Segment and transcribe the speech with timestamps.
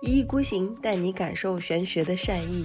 [0.00, 2.64] 一意孤行带你感受玄学的善意。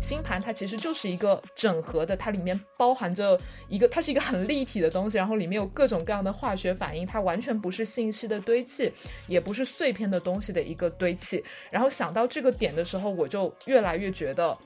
[0.00, 8.92] 星盘它其实就是一个整合的，它里面包含着一个，它是一个很立体的东西，然后里面有各种各样的化学反应，它完全不是信息的堆砌，
[9.26, 11.44] 也不是碎片的东西的一个堆砌。
[11.72, 14.56] 然后想到这个点的时候，我就越来越觉得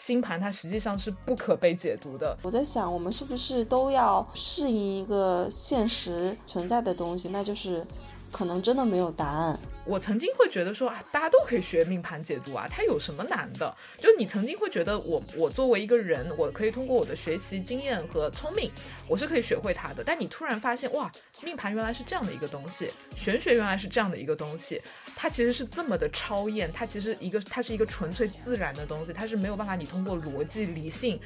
[0.00, 2.34] 星盘它实际上是不可被解读的。
[2.42, 7.86] 我在想，我们是不是都要适应一个现实存在的东西，那就是
[8.30, 9.58] 可能真的没有答案。
[9.86, 13.74] 我曾经会觉得说啊，大家都可以学命盘解读啊，它有什么难的？
[13.98, 18.70] 就你曾经会觉得我我作为一个人，我可以通过我的学习经验和聪明，
[19.08, 20.04] 我是可以学会它的。
[20.04, 21.10] 但你突然发现哇，
[21.42, 24.80] 命盘原来是这样的一个东西，玄学原来是这样的一个东西，
[25.16, 31.18] 它其实是这么的超验，它其实一个它是一个纯粹自然的东西，它是没有办法你通过逻辑理性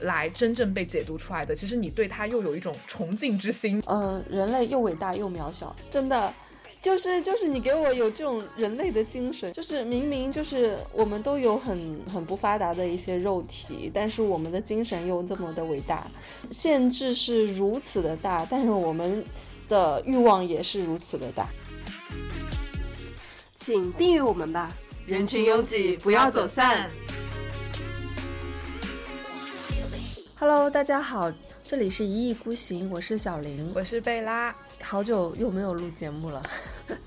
[0.00, 1.54] 来真正被解读出来的。
[1.54, 3.82] 其实你对它又有一种崇敬之心。
[3.86, 6.32] 嗯，人类又伟大又渺小，真的。
[6.82, 16.10] 就是就是你给我有这种人类的精神，就是明明就是我们都有很很不发达的一些肉体，但是我们的精神又这么的伟大，
[16.50, 19.24] 限制是如此的大，但是我们
[19.68, 21.46] 的欲望也是如此的大。
[23.54, 24.72] 请订阅我们吧，
[25.06, 26.90] 人群拥挤，不要走散。
[30.34, 31.32] Hello，大家好，
[31.64, 34.52] 这里是一意孤行，我是小林，我是贝拉。
[34.82, 36.42] 好久又没有录节目了，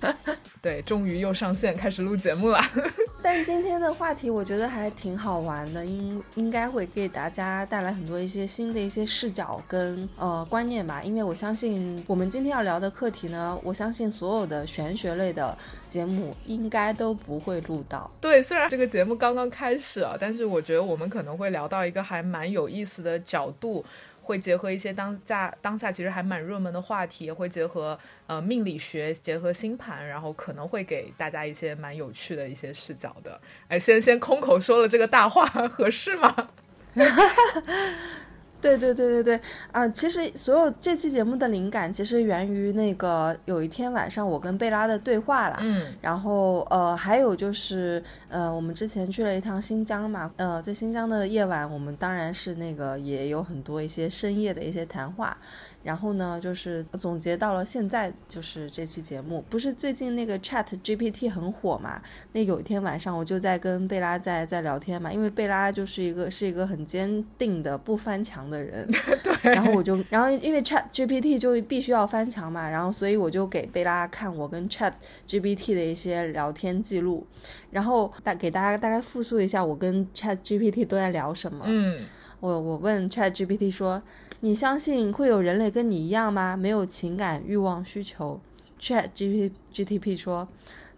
[0.61, 2.59] 对，终于又上线开始录节目了。
[3.21, 11.01] 但今天的话题我觉得还挺好玩的，应应该会给大家带来很多一些新的一些视角跟呃观念吧。
[11.03, 18.09] 因为我相信我们今天要聊的课题呢，我相信所有的玄学类的节目应该都不会录到。
[18.21, 23.83] 对，虽然这个节目刚刚开始啊，但是我觉得我们可能会聊到一个还蛮有意思的角度。
[24.25, 33.39] 会结合一些当下当下其实还蛮热门的话题，会结合呃命理学，结合星盘，然后可能会给大家一些蛮有趣的一些视角的。
[33.67, 36.49] 哎，先先空口说了这个大话， 合适吗？
[38.61, 39.87] 对对对对对啊！
[39.89, 45.57] 其实所有这期节目的灵感，其实源于那个有一天晚上我跟贝拉的对话啦。
[45.61, 55.37] 嗯，然后呃，还有就是呃，我们之前去了一趟新疆嘛，呃，在新疆的夜晚，我们当然是那个也有很多一些深夜的一些谈话。
[55.85, 62.01] 然后呢，就是总结到了现在，就是这期节目，不是最近那个 Chat GPT 很火嘛？
[62.31, 68.89] 那有一天晚上，我就在跟贝拉在在聊天嘛，因为贝拉就是一个是一个很坚定的不翻墙的人，
[69.21, 69.53] 对。
[69.53, 74.91] 然后我就，然后因为 Chat GPT 就必须要翻墙嘛，然后所以我就给贝拉看我跟 Chat
[75.27, 77.27] GPT 的一些聊天记录，
[77.69, 81.63] 然后大给大家大概复述一下我跟 Chat GPT 都在聊什么。
[81.67, 81.95] 嗯，
[82.39, 84.01] 我我问 Chat GPT 说。
[84.41, 86.57] 你相信会有人类跟你一样吗？
[86.57, 88.39] 没有情感、欲望、需求
[88.79, 90.47] ？Chat G P G T P 说，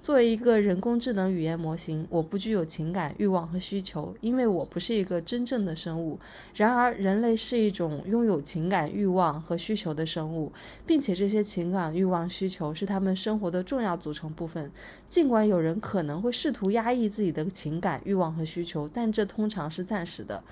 [0.01, 6.19] 作为一个人工智能语言模型，我不具有情感、欲望和需求，因为我不是一个真正的生物。
[6.55, 10.51] 然而，人类是一种拥有情感、欲望和需求的生物，
[10.85, 14.71] 并且这些情感、欲望、需求是他们生活的重要组成部分。
[15.07, 20.43] 尽管有人可能会试图压抑自己的情感、欲望和需求，但这通常是暂时的。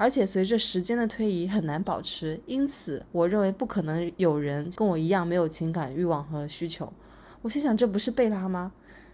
[0.00, 6.90] 而且随着时间的推移很难保持，因此我认为不可能有人跟我一样没有情感、欲望和需求。
[7.42, 8.70] 我心想，这不是贝拉吗？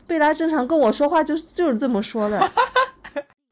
[0.06, 2.52] 贝拉正常跟我说话就是就是这么说的。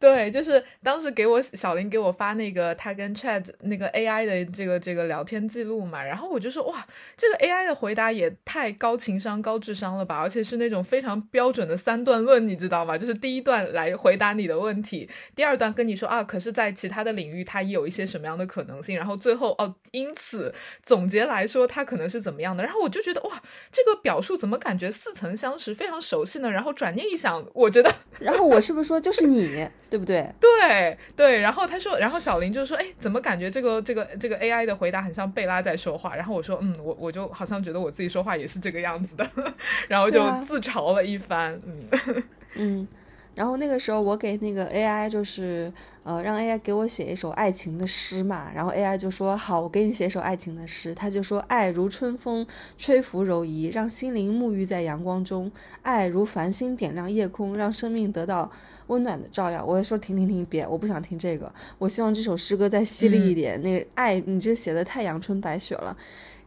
[0.03, 6.85] 对，就是当时给我小林给我发那个他跟 Chat 那个 AI 的这个这个聊天记录嘛，然后我就说哇，
[7.17, 12.99] 这个 AI 的回答也太高情商、高智商了吧，而且是那种非常标准的三段论，你知道吗？
[12.99, 20.53] 就是第一段来回答你的问题，第二段跟你说啊，可是在其他的领域它也有一些什么样的可能性，然后最后哦，因此
[20.83, 23.41] 总结来说它可能是怎么样的，然后我就觉得哇，
[23.71, 26.51] 这个表述怎么感觉似曾相识，非常熟悉呢？
[26.51, 29.53] 然后转念一想，我觉得，然后我是不是说就是你？
[29.93, 30.27] 对不对？
[30.41, 36.17] 对对，然后他说，然后小林就说，哎，怎么感觉这个这个这个 AI 的回答很像贝拉在说话？
[36.17, 39.31] 然后我说，嗯，我我就好像觉得我自己说话也是这个样子的，
[39.89, 42.25] 然后就自嘲了一番，嗯
[42.55, 42.89] 嗯。
[43.35, 45.73] 然后那个时候，我给那个 AI 就是，
[46.05, 48.53] 呃，让 AI 给我写一首爱情的诗嘛。
[48.55, 52.47] 然后 AI 就说：“好，我给你写一首爱情的诗。”他就说：“爱如春风
[52.77, 55.51] 吹拂柔仪，让心灵沐浴在阳光中；
[55.81, 58.53] 爱如繁星点亮夜空，让生命得到
[58.87, 61.53] 温暖的照耀。”我说：“停停停，别，我不想听这个。
[61.79, 63.61] 我希望这首诗歌再犀利一点。
[63.63, 65.97] 那个爱，你这写的太阳春白雪了。”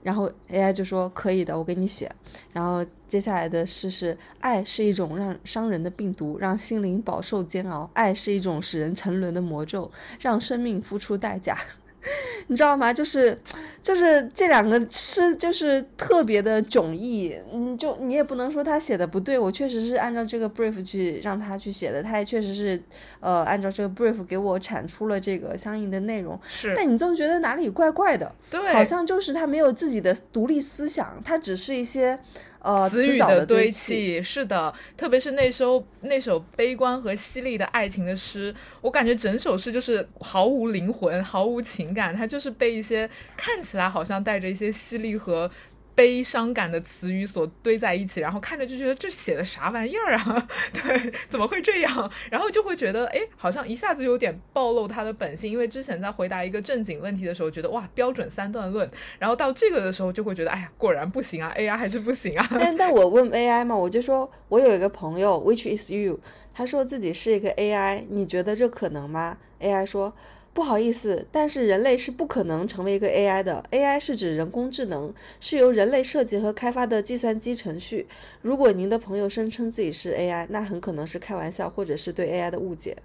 [0.04, 2.12] 然后 AI 就说可以的，我给你写。
[2.54, 9.90] 然后接下来的诗是：爱是一种让伤人的病毒，让心灵饱受煎熬；爱是一种使人沉沦的魔咒，
[10.20, 11.58] 让生命付出代价。
[12.48, 12.94] 你知道吗？
[12.94, 13.38] 就是，
[13.82, 22.82] 就是这两个诗就是特别的迥异，嗯，就你也不能说他写的不对，我确实是按照这个 brief 去让他去写的，他也确实是
[23.20, 32.20] 呃按照这个 brief 给我产出了这个相应的内容，是，但你总觉得哪里怪怪的，对，好像就是他没有自己的独立思想，他只是一些。
[32.66, 43.08] 呃，词语的堆砌是的，特别是那首那首悲观和犀利的爱情的诗，我感觉整首诗就是毫无灵魂、毫无情感，它就是被一些
[43.38, 45.50] 看起来好像带着一些犀利和。
[45.96, 50.48] 悲伤感的词语所堆在一起，然后看着就觉得这写的啥玩意儿啊？
[50.74, 52.12] 对，怎么会这样？
[52.30, 55.50] 然后就会觉得，哎，好像一下子有点暴露他的本性。
[55.50, 58.90] 因为之前在回答一个正经问题的时候，觉得哇，标准三段论。
[59.18, 62.46] 然后到这个的时候，就会觉得，哎呀，果然不行啊，AI 还是不行啊。
[62.60, 66.20] 但但我问 AI 嘛，我就说我有一个朋友，Which is you？
[66.54, 70.14] 他说自己是一个 AI，你觉得这可能吗？AI 说。
[70.56, 73.62] 不好意思，但是人类是不可能成为一个 AI 的。
[73.72, 78.08] AI 是指人工智能，是由人类设计和开发的计算机程序。
[78.42, 82.96] 如果您的朋友声称自己是 AI，那很可能是开玩笑，或者是对 AI 的误解。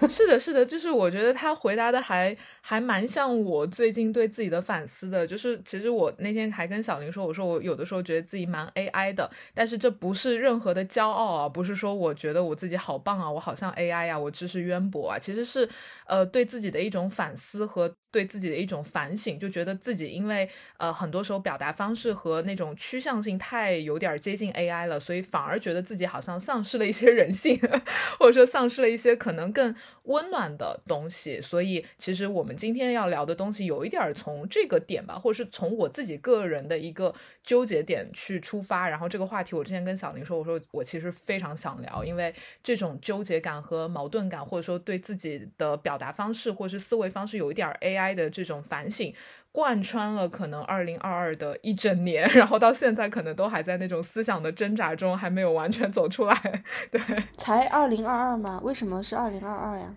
[0.10, 5.24] 是的，是的，就是我觉得他回答的还还蛮像我最近对自己的反思的。
[5.24, 15.68] 就是其实我那天还跟小林说，我说我有的时候觉得自己蛮 AI 的，但是这不是任何的骄傲啊，不是说我觉得我自己好棒啊，我好像 AI 呀，我知识渊博啊，其实是
[16.06, 16.87] 呃对自己的一。
[16.88, 27.58] 一种反思和对自己的一种反省，就觉得自己因为呃很多时候表达方式和那种趋向性太有点接近 AI 了，所以反而觉得自己好像丧失了一些人性，
[28.18, 29.74] 或者说丧失了一些可能更
[30.04, 31.40] 温暖的东西。
[31.40, 38.88] 所以其实我们今天要聊的东西有一点从这个点吧，或者是从我自己个人的一个纠结点去出发。
[38.88, 49.12] 然后这个话题我之前跟小林说，我说我其实非常想聊，因为这种纠结感和矛盾感，或者说对自己的表达方式，或者是思维方式有一点 AI 的这种反省，
[49.50, 56.62] 贯穿了可能二零二二的一整年， 然后到现在可能都还在那种思想的挣扎中，还没有完全走出来。
[56.90, 57.00] 对，
[57.36, 58.60] 才二零二二吗？
[58.62, 59.94] 为什么是二零二二呀？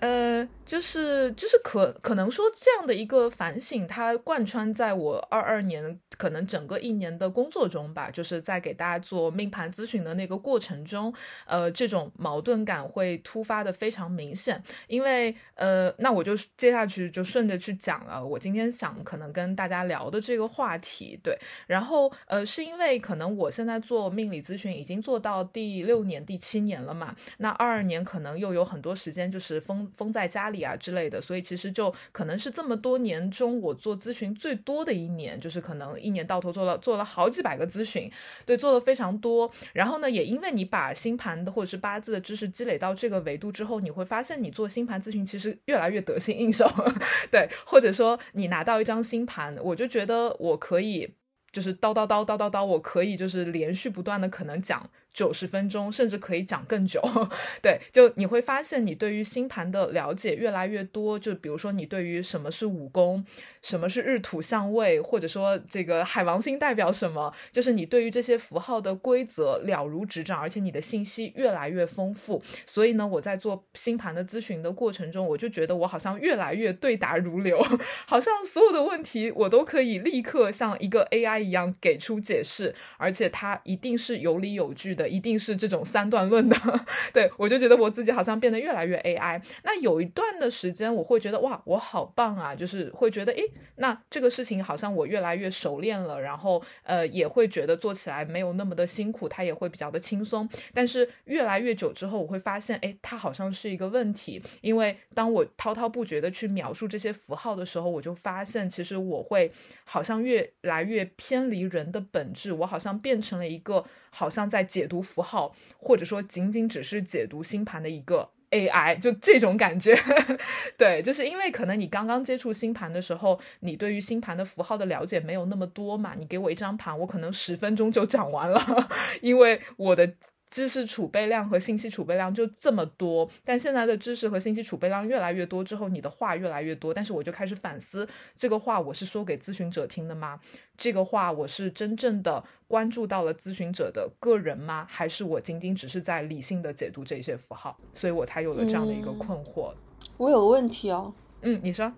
[0.00, 0.48] 呃。
[0.70, 11.12] 就是就是可可能说这样的一个反省，它贯穿在我二二年可能整个一年的工作中吧，就是在给大家做命盘咨询的那个过程中，
[11.44, 14.62] 呃，这种矛盾感会突发的非常明显。
[14.86, 21.36] 因为呃，那我就接下去就顺着去讲了，我今天想可能跟大家聊的这个话题，对。
[21.66, 30.60] 然后呃，是因为可能我现在做命理咨询已经做到第六年、第七年了嘛，那二二年可能又有很多时间就是封封在家里。
[30.62, 38.10] 啊之类的，所以其实就可能是这么多年中我做咨询最多的一年，就是可能一年到头做了做了好几百个咨询，
[38.44, 39.50] 对，做了非常多。
[39.72, 46.70] 然后呢，也因为你把星盘的或者是八字的知识积累到这个维度之后，你会发现你做星盘咨询其实越来越得心应手，
[47.32, 51.14] 对，或者说你拿到一张星盘，我就觉得我可以
[51.50, 54.88] 就是叨叨叨叨叨叨，我可以就是连续不断的可能讲。
[55.12, 57.00] 九十分钟，甚至可以讲更久。
[57.62, 61.18] 对，就你会发现，你对于星盘的了解越来越多。
[61.18, 63.24] 就比如说，你对于什么是五宫，
[63.62, 72.42] 什么是日土相位，或者说这个海王星代表什么，就是你对于这些符号的规则了如指掌，而且你的信息越来越丰富。
[72.66, 77.60] 所以呢，我在做星盘的咨询的过程中，我就觉得我好像越来越对答如流，
[78.06, 84.99] 好像所有的问题我都可以立刻像一个 AI 一样给出解释，而且它一定是有理有据的。
[85.00, 86.56] 的一定是这种三段论的，
[87.14, 89.40] 对我就觉得我自己好像变得越来越 AI。
[89.64, 93.42] 那有一段的时间，我会觉得哇，我好棒啊，就是会觉得诶，
[93.76, 100.46] 那这个事情好像我越来越熟练了，然后呃，也会觉得做起来没有那么的辛苦，它也会比较的轻松。
[100.74, 109.50] 但是越来越久之后，我会发现，诶，它好像是一个问题，因为当我滔滔不绝的去描述这些符号的时候，我就发现其实我会
[109.84, 114.89] 好像越来越偏离人的本质，我好像变成了一个好像在解。
[114.90, 119.96] 读符号，或者说仅仅只是解读星盘的一个 AI，就这种感觉。
[120.76, 128.88] 对，就是因为可能你刚刚接触星盘的时候，你对于星盘的符号的了解没有那么多嘛，你给我一张盘，我可能十分钟就讲完了，
[129.22, 130.14] 因为我的。
[130.50, 140.40] 知识储备量和信息储备量就这么多，但现在的知识和信息储备量越来越多之后，你的话越来越多，但是我就开始反思，这个话我是说给咨询者听的吗？
[140.76, 144.86] 这个话我是真正的关注到了咨询者的个人吗？
[144.90, 147.78] 还是我仅仅只是在理性的解读这些符号？
[147.92, 149.72] 所以我才有了这样的一个困惑。
[150.16, 151.92] 我有个问题哦，嗯，你说，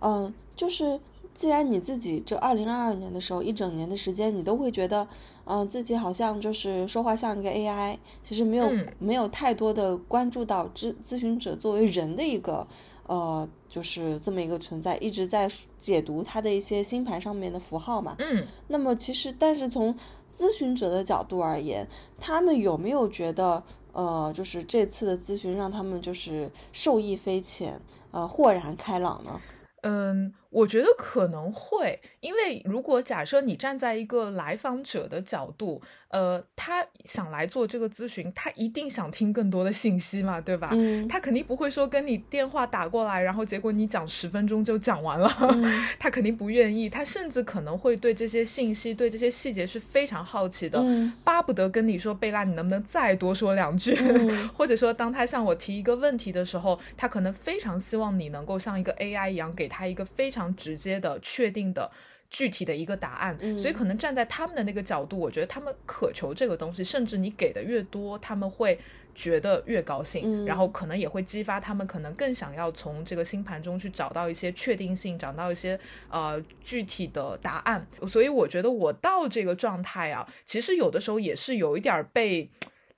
[0.00, 1.00] 嗯，就是。
[1.40, 5.08] 既然你自己这二零二二年的时候一整年的时间，你都会觉得，
[5.46, 12.66] 嗯，自己好像就是说话像一个 AI，其实没有没有太多的关注到咨咨询者作为人的一个
[13.06, 18.16] 呃就是这么一个存在，一直在解读他的一些星盘上面的符号嘛。
[18.18, 19.96] 嗯，那么其实，但是从
[20.28, 23.62] 咨询者的角度而言，他们有没有觉得，
[23.94, 27.80] 呃，就是这次的咨询让他们就是受益匪浅，
[28.10, 29.40] 呃，豁然开朗呢？
[29.80, 30.34] 嗯。
[30.50, 40.70] 我觉得可能会，因为如果假设你站在一个来访者的角度，呃，他想来做这个咨询，他一定想听更多的信息嘛，对吧？
[40.72, 45.30] 嗯，他肯定不会说跟你电话打过来，然后结果你讲十分钟就讲完了，
[46.00, 50.84] 他肯定不愿意，他甚至可能会对这些信息、对这些细节是非常好奇的，
[51.22, 53.94] 巴不得跟你说贝拉，你能不能再多说两句？
[54.52, 60.39] 或者说，当他向我提一个问题的时候，他可能非常希望你能够像一个 AI 一样，给他一个非常。
[60.40, 61.90] 常直接的、确定的、
[62.30, 68.78] 具体的一个答案，所以可能站在他们的那个角度，我觉得他们渴求这个东西，甚至你给的越多，他们会
[69.14, 75.78] 觉得越高兴，然后可能也会激发他们可能更想要从这个星盘中去找到一些确定性，找到一些
[76.08, 77.86] 呃具体的答案。
[78.08, 82.50] 所以我觉得我到这个状态啊，其实有的时候也是有一点被。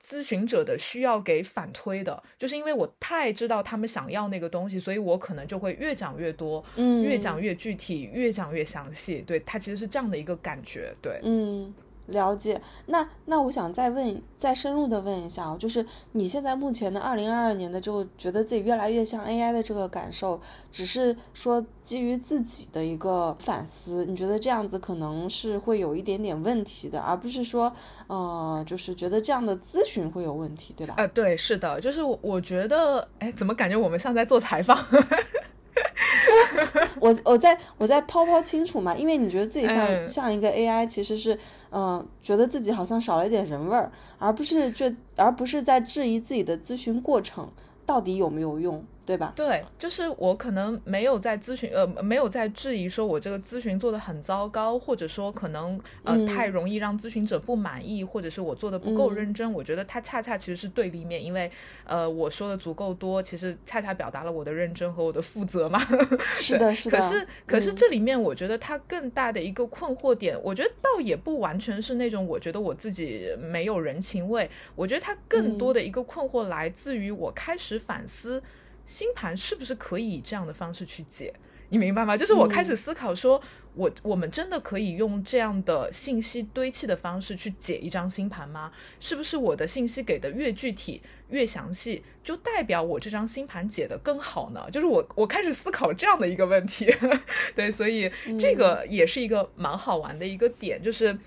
[0.04, 9.23] 咨询者的需要给反推的，就是因为我太知道他们想要那个东西，所以我可能就会越讲越多，嗯，越讲越具体，越讲越详细。
[9.23, 11.73] 对他其实是这样的一个感觉，对，嗯。
[12.12, 20.40] 了解，那那我想再问，再深入的问一下啊，就是你现在目前的二零二二年的这个，觉得自己越来越像 AI 的这个感受，
[20.71, 27.73] 只是说基于自己的一个反思，你觉得这样子可能是会有一点点问题的，而不是说，
[28.07, 30.95] 呃，就是觉得这样的咨询会有问题，对吧？
[30.99, 34.78] 呃，对，是的，就是我觉得，哎，怎么感觉我们像在做采访？
[37.00, 41.38] 我我在我在抛抛清楚嘛，因为你觉得自己像像一个 AI，其实是
[41.70, 47.50] 嗯，觉得自己好像少了一点人味儿，而不是就而不是在质疑自己的咨询过程
[47.84, 48.84] 到底有没有用。
[49.04, 49.32] 对吧？
[49.35, 59.52] 对，就是我可能没有在咨询，呃，没有在质疑说我这个咨询做的很糟糕，或者说可能呃太容易让咨询者不满意，或者是我做的不够认真。
[59.52, 61.50] 我觉得它恰恰其实是对立面，因为
[61.85, 65.80] 呃我说的足够多，其实恰恰表达了我的认真和我的负责嘛。
[66.37, 66.99] 是的， 是的。
[66.99, 78.40] 可是可是这里面我觉得它更大的一个困惑点，我觉得倒也不完全是那种我觉得我自己没有人情味，我觉得它更多的一个困惑来自于我开始反思。
[78.84, 81.32] 星盘是不是可以以这样的方式去解？
[81.68, 82.14] 你明白吗？
[82.14, 83.40] 就是我开始思考，说
[83.74, 88.70] 我我们真的可以用这样的信息堆砌的方式去解一张星盘吗？
[89.00, 94.68] 是不是我的信息给的越具体、越详细，就代表我这张星盘解的更好呢？
[94.70, 96.94] 就是我我开始思考这样的一个问题。
[97.56, 101.18] 对，所以这个也是一个蛮好玩的一个点，就是。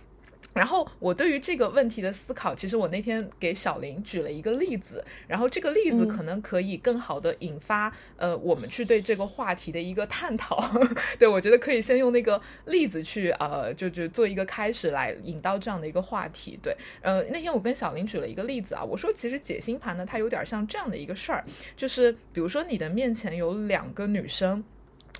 [0.56, 10.64] 然后我对于这个问题的思考，其实我那天给小林举了一个例子，然后这个例子可能可以更好的引发呃我们去对这个话题的一个探讨。
[11.20, 16.58] 对我觉得可以先用那个例子去呃就就做一个开始来引到这样的一个话题。
[16.64, 21.44] 对，呃那天我跟小林举了一个例子啊，我说其实解星盘呢，它有点像这样的一个事儿，
[21.76, 24.64] 就是比如说你的面前有两个女生。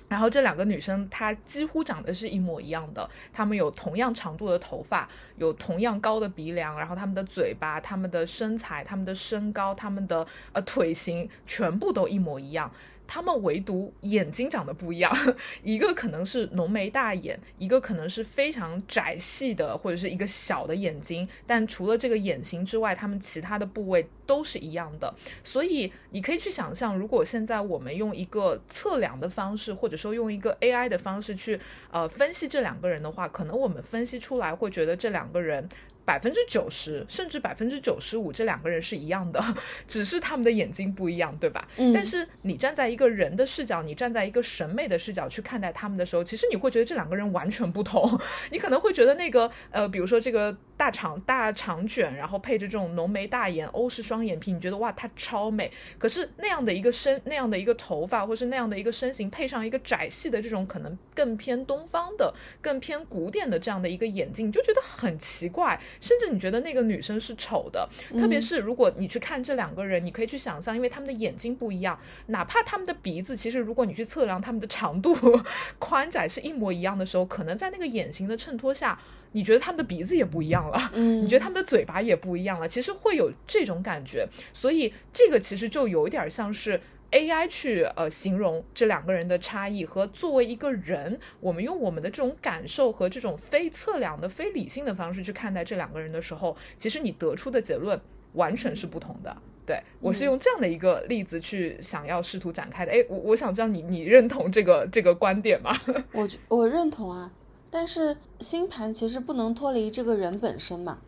[0.08, 12.70] 然后这两个女生，她几乎长得是一模一样的，她们有同样长度的头发，有同样高的鼻梁，然后她们的嘴巴、她们的身材、她们的身高、她们的呃腿型，全部都一模一样。
[13.06, 15.14] 他们唯独眼睛长得不一样，
[15.62, 21.28] 一个可能是浓眉大眼，一个可能是非常窄细的，或者是一个小的眼睛。
[21.46, 25.14] 但除了这个眼型之外，他们其他的部位都是一样的。
[25.44, 31.58] 所以你可以去想象，如果现在我们用一个测量的方式，或者说用一个 AI 的方式去
[31.90, 35.68] 呃分析这两个人的话，可能我们分析出来会觉得这两个人。
[36.06, 39.44] 百分之九十甚至百分之九十五，这两个人是一样的，
[39.86, 41.66] 只是他们的眼睛不一样，对吧？
[41.76, 41.92] 嗯。
[41.92, 48.18] 但是你站在一个人的视角，你站在一个审美的视角去看待他们的时候，其实你会觉得这两个人完全不同。
[48.52, 55.72] 你可能会觉得那个呃，比如说这个大长大长卷，然后配着这种浓眉大眼、欧式双眼皮，你觉得哇，她超美。
[55.98, 62.32] 可是那样的一个身、那样的一个头发，或是那样的一个身形，配上一个窄细的这种可能更偏东方的、
[62.62, 65.80] 更偏古典的这样的一个眼镜，你就觉得很奇怪。
[66.00, 67.88] 甚至你觉得那个女生是丑的，
[68.18, 75.16] 特别是如果你去看这两个人，你可以去想象，因为他们的眼睛不一样，哪怕他们的鼻子，其实如果你去测量他们的长度、
[75.78, 78.98] 宽窄是一模一样的时候，可能在那个眼型的衬托下，
[79.32, 84.26] 你觉得他们的鼻子也不一样了，你觉得他们的嘴巴也不一样了，其实会有这种感觉。
[84.52, 86.80] 所以这个其实就有点像是。
[87.12, 97.98] AI 去呃形容这两个人的差异，和作为一个人，我们用我们的这种感受和这种非测量的、非理性的方式去看待这两个人的时候，其实你得出的结论
[98.32, 99.36] 完全是不同的。
[99.64, 102.92] 对我是用这样的一个例子去想要试图展开的。
[102.92, 105.76] 哎，我我想知道你你认同这个这个观点吗？
[106.12, 107.32] 我我认同啊，
[107.70, 111.00] 但是星盘其实不能脱离这个人本身嘛，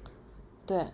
[0.67, 0.87] 对。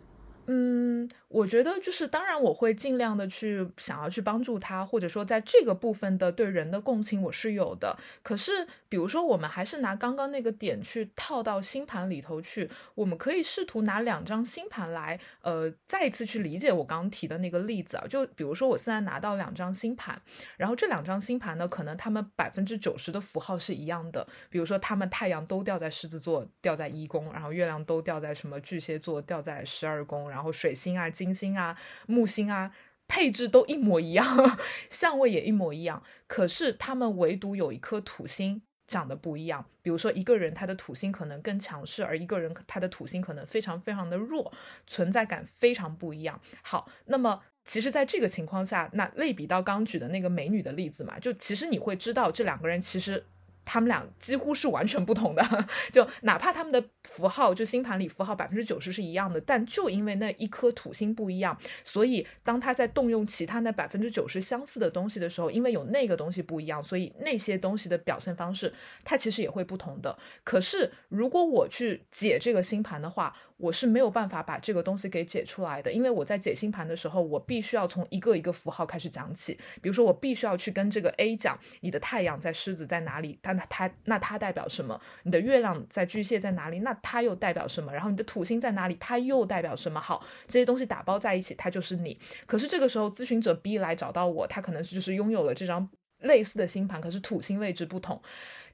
[0.46, 7.98] 嗯，我觉得就是，当然我会尽量的去想要去帮助他，或者说在这个部分的对人的共情我是有的。
[8.22, 18.06] 可是，比如说我们还是拿刚刚那个点去套到星盘里头去，我们可以试图拿两张星盘来，呃，再一次去理解我刚刚提的那个例子啊。
[18.08, 20.16] 就比如说我现在拿到两张星盘，
[20.56, 24.24] 然后这两张星盘呢，可能他们百分之九十的符号是一样的。
[24.48, 30.30] 比如说他们太阳都掉在狮子座，掉在一宫，然后月亮都掉在什么巨蟹座，掉在十二宫。
[30.30, 31.76] 然后水星啊、金金星啊、
[32.06, 32.70] 木星啊，
[33.08, 34.58] 配置都一模一样，
[34.90, 36.02] 相位也一模一样。
[36.26, 39.64] 可是他们唯独有一颗土星长得不一样。
[39.80, 44.52] 比如说一个人他的土星可能更强势，而一个人他的土星可能非常非常的弱，
[44.86, 46.38] 存在感非常不一样。
[46.62, 53.24] 好，那么其实在这个情况下，那类比到刚举的那个美女的例子嘛，就其实你会知道这两个人其实。
[53.64, 70.16] 他们俩几乎是完全不同的， 就哪怕他们的符号，就星盘里符号百分之九十是一样的，但就因为那一颗土星不一样，所以当他在动用其他那百分之九十相似的东西的时候，因为有那个东西不一样，所以那些东西的表现方式，它其实也会不同的。
[70.42, 79.58] 可是如果我去解这个星盘的话，我是没有办法把这个东西给解出来的，因为我在解星盘的时候，我必须要从一个一个符号开始讲起。
[79.80, 83.38] 比如说，我必须要去跟这个 A 讲，你的太阳在狮子在哪里？
[83.42, 85.00] 它它那它代表什么？
[85.22, 86.80] 你的月亮在巨蟹在哪里？
[86.80, 87.90] 那它又代表什么？
[87.90, 88.96] 然后你的土星在哪里？
[89.00, 89.98] 它又代表什么？
[89.98, 92.18] 好，这些东西打包在一起，它就是你。
[92.44, 98.20] 可是这个时候，咨询者 B 来找到我，他可能就是拥有了这张类似的星盘，可是土星位置不同。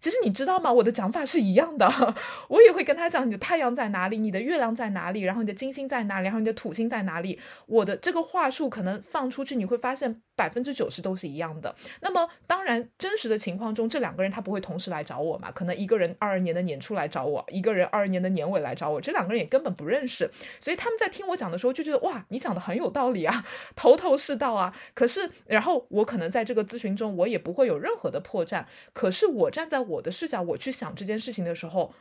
[0.01, 0.73] 其实你知道吗？
[0.73, 1.87] 我的讲法是一样的，
[2.49, 7.39] 我也会跟他讲你的太阳在哪里，你的月亮在哪里，然后你的金星在哪里，然后你的土星在哪里。
[7.67, 11.75] 我的这个话术可能放出去，你会发现百分之九十都是一样的。
[12.01, 15.53] 那么当然，真实的情况中，这两个人他不会同时来找我嘛？
[15.53, 20.31] 可能一个人二二年的年初来找我，一个人二二年的年尾来找我，这两个人也根本不认识。
[20.61, 23.45] 所以他们在听我讲的时候就觉得哇，你讲的很有道理啊，
[23.77, 24.75] 头头是道啊。
[24.95, 28.65] 可是，然后我可能在这个咨询中，我也不会有任何的破绽。
[28.95, 31.93] 可是我站在我的视角，我去想这件事情的时候。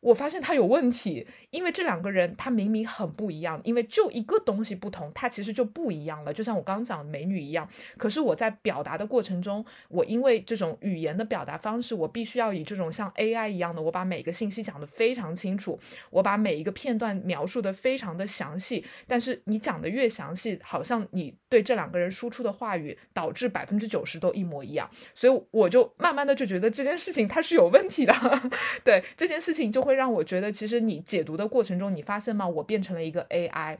[0.00, 6.32] 我发现他有问题，因为这两个人他明明很不一样，因为就一个东西不同，他其实就不一样了。
[6.32, 15.76] 就像我刚讲美女一样，可是我在表达的过程中，我因为这种语言的表达方式，我必须要以这种像 AI 一样的，我把每个信息讲得非常清楚，
[16.10, 18.84] 我把每一个片段描述的非常的详细。
[19.08, 24.88] 但是你讲的越详细，好像你对这两个人输出的话语，导致百分之九十都一模一样。
[25.16, 28.14] 所以我就慢慢的就觉得这件事情它是有问题的，
[28.84, 29.95] 对这件事情就会。
[29.96, 32.46] 让我觉得，其实你解读的过程中，你发现吗？
[32.46, 33.78] 我变成了一个 AI。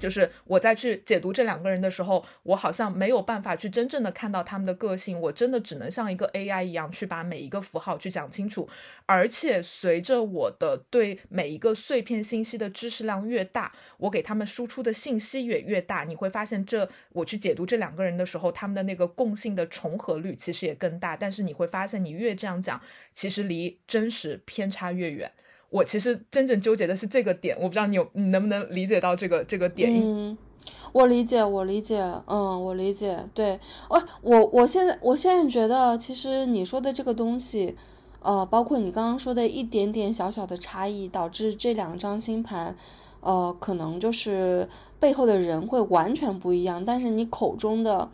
[0.00, 8.68] 就是我在去解读这两个人的时候，我好像没有办法去真正的看到他们的个性，我真的只能像一个 AI 一样去把每一个符号去讲清楚。
[9.04, 21.14] 而且随着我的对每一个碎片信息的知识量越大，我给他们输出的信息也越大，你会发现这我去解读这两个人的时候，他们的那个共性的重合率其实也更大。
[21.14, 22.80] 但是你会发现，你越这样讲，
[23.12, 25.30] 其实离真实偏差越远。
[25.72, 29.90] 我其实真正纠结的是这个点，我不知道你有你能不能理解到这个这个点。
[29.90, 30.36] 嗯，
[30.92, 33.26] 我理解，我理解，嗯，我理解。
[33.32, 33.58] 对，
[33.88, 37.74] 我我我现在我现在觉得，其实你说的这个东西，
[38.20, 42.76] 呃，包括你刚刚说的一点点小小的差异，导致这两张星盘，
[43.20, 44.68] 呃，可能就是
[45.00, 46.84] 背后的人会完全不一样。
[46.84, 48.10] 但是你口中的，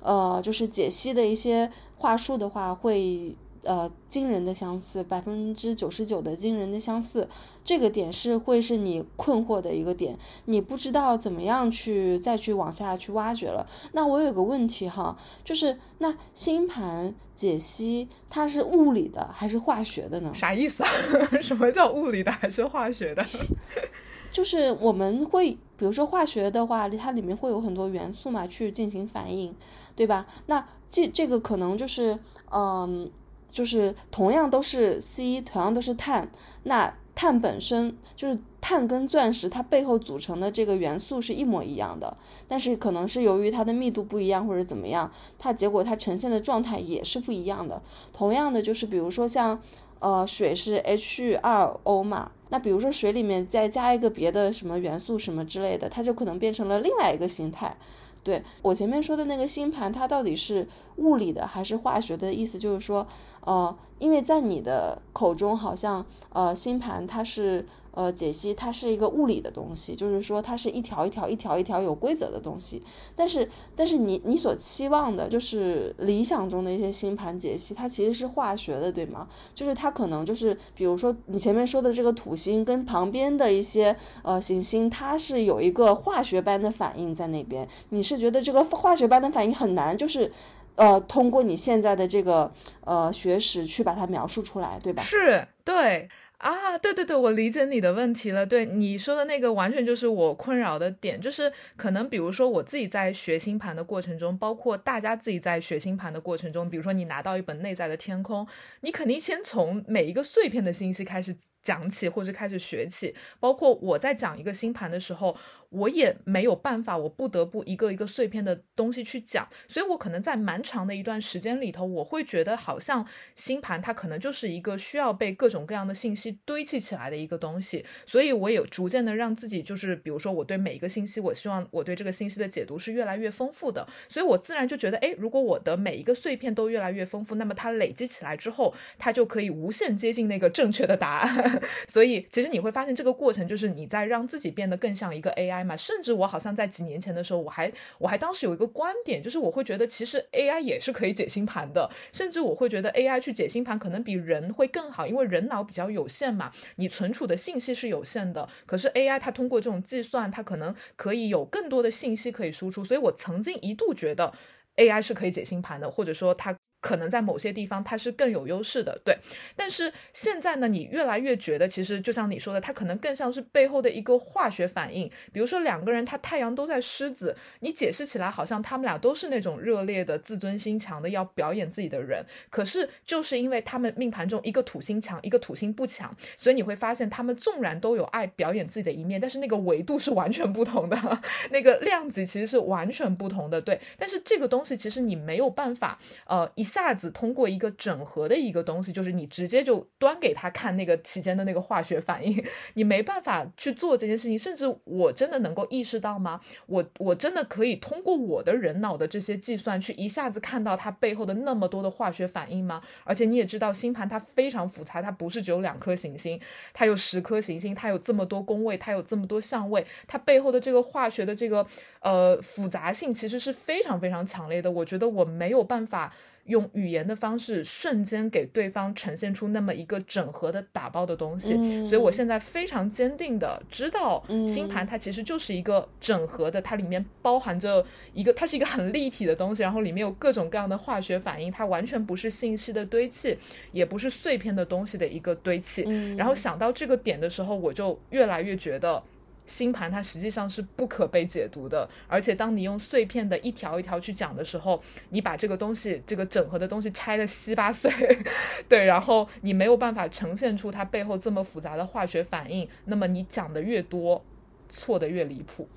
[0.00, 3.36] 呃，就是解析的一些话术的话，会。
[3.66, 7.28] 呃，惊人的相似，百分之九十九的惊人的相似，
[7.64, 13.66] 这个点是会是你困惑的一个点，你不知道怎么样去再去往下去挖掘了。
[13.92, 20.32] 那我有个问题哈，就是那星盘解析它是物理的还是化学的呢？
[20.34, 20.90] 啥意思啊？
[21.42, 23.24] 什么叫物理的还是化学的？
[24.30, 29.54] 就是我们会，比如说化学的话，它里面会有很多元素嘛，去进行反应，
[29.94, 30.26] 对吧？
[30.46, 32.18] 那这这个可能就是，
[32.50, 33.10] 嗯。
[33.56, 36.30] 就是同样都是 C，同样都是碳，
[36.64, 47.80] 那碳本身就是碳跟钻石，它背后组成的这个元素是一模一样的，但是可能是由于它的密度不一样或者怎么样，它结果它呈现的状态也是不一样的。
[48.12, 49.58] 同样的，就是比如说像
[50.00, 57.74] 呃水是 H2O 嘛，那比如说水里面再加一个别的什么元素什么之类的，它就可能变成了另外一个形态。
[58.22, 60.66] 对我前面说的那个星盘，它到底是
[60.96, 62.34] 物理的还是化学的？
[62.34, 63.06] 意思就是说，
[63.46, 72.82] 呃，因为在你的口中，好像呃星盘它是呃解析它是一个物理的东西，就是说它是一条一条一条一条有规则的东西。
[73.14, 79.26] 但是但是你你所期望的就是理想中的一些星盘解析，它其实是化学的，对吗？
[79.54, 87.66] 就是它可能就是比如说你前面说的这个土星跟旁边的一些呃行星，它是有一个化学般的反应在那边。
[87.90, 90.30] 你是觉得这个化学般的反应很难，就是
[90.76, 92.52] 呃通过你现在的这个
[92.84, 95.02] 呃学识去把它描述出来，对吧？
[95.02, 96.08] 是对。
[96.38, 98.44] 啊，对对对，我理解你的问题了。
[98.44, 108.46] 对你说的那个，完全就是我困扰的点，就是可能比如说我自己在学星盘的过程中，包括大家自己在学星盘的过程中，比如说你拿到一本内在的天空，
[108.82, 111.34] 你肯定先从每一个碎片的信息开始
[111.66, 113.12] 讲起，或者开始学起。
[113.40, 115.36] 包括我在讲一个星盘的时候。
[115.70, 141.55] 我也没有办法，我不得不一个一个碎片的东西去讲，所以我可能在蛮长的一段时间里头，我会觉得好像星盘它可能就是一个需要被各种各样的信息堆砌起来的一个东西，所以我也逐渐的让自己就是，比如说我对每一个信息，我希望我对这个信息的解读是越来越丰富的，所以我自然就觉得，哎，如果我的每一个碎片都越来越丰富，那么它累积起来之后，它就可以无限接近那个正确的答案。
[141.88, 145.76] 所以其实你会发现这个过程就是你在让自己变得更像一个 AI 嘛。
[145.76, 164.32] 甚至我好像在几年前的时候，我还我还当时有一个观点，就是我会觉得其实 AI 也是可以解星盘的，甚至我会觉得 AI 去解星盘可能比人会更好，因为人脑比较有限嘛，你存储的信息是有限的，可是 AI 它通过这种计算，它可能可以有更多的信息可以输出，所以我曾经一度觉得
[164.76, 166.56] AI 是可以解星盘的，或者说它。
[166.80, 169.18] 可能在某些地方它是更有优势的，对。
[169.56, 175.10] 但是现在呢，你越来越觉得，其实就像你说的，它可能更像是背后的一个化学反应。
[175.32, 182.24] 比如说两个人，他太阳都在狮子，你解释起来好像他们俩都是那种热烈的、自尊心强的要表演自己的人。
[182.50, 193.60] 可是就是因为他们命盘中一个土星强，一个土星不强，所以你会发现他们纵然都有爱表演自己的一面，但是那个维度是完全不同的，那个量级其实是完全不同的。
[193.60, 193.80] 对。
[193.98, 196.65] 但是这个东西其实你没有办法，呃，一。
[196.66, 204.36] 一下子通过一个整合的一个东西，就是你直接就端给他看那个期间的那个化学反应， 你没办法去做这件事情。
[204.36, 206.40] 甚至我真的能够意识到吗？
[206.66, 212.82] 我我真的可以通过我的人脑的这些计算，去一下子看到它背后的那么多的化学反应吗？
[213.04, 216.40] 而且你也知道，星盘它非常复杂，它不是只有两颗行星，
[216.74, 221.64] 它有十颗行星，它有这么多宫位，它有这么多相位，它背后的这个化学的这个
[222.00, 224.68] 呃复杂性其实是非常非常强烈的。
[224.68, 226.12] 我觉得我没有办法。
[226.46, 231.54] 用语言的方式瞬间给对方呈现出那么一个整合的打包的东西，
[231.86, 243.36] 所以我现在非常坚定的知道，星盘它其实就是一个整合的，它里面包含着一个，它是一个很立体的东西，然后里面有各种各样的化学反应，它完全不是信息的堆砌，
[243.72, 245.82] 也不是碎片的东西的一个堆砌。
[246.16, 249.02] 然后想到这个点的时候，我就越来越觉得。
[249.46, 254.80] 星盘它实际上是不可被解读的，而且当你用碎片的一条一条去讲的时候，
[255.10, 257.90] 你把这个东西这个整合的东西拆的稀巴碎，
[258.68, 264.20] 对，然后你没有办法呈现出它背后这么复杂的化学反应，那么你讲的越多，
[264.68, 265.68] 错的越离谱，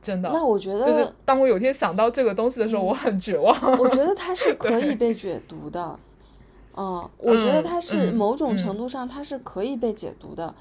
[0.00, 0.30] 真的。
[0.32, 3.54] 那我觉得，就是当我有天想到这个东西的时候，我很绝望。
[3.78, 5.98] 我觉得它是 可以被解读的，
[6.74, 10.54] 嗯，我觉得它是某种程度上它是可以被解读的。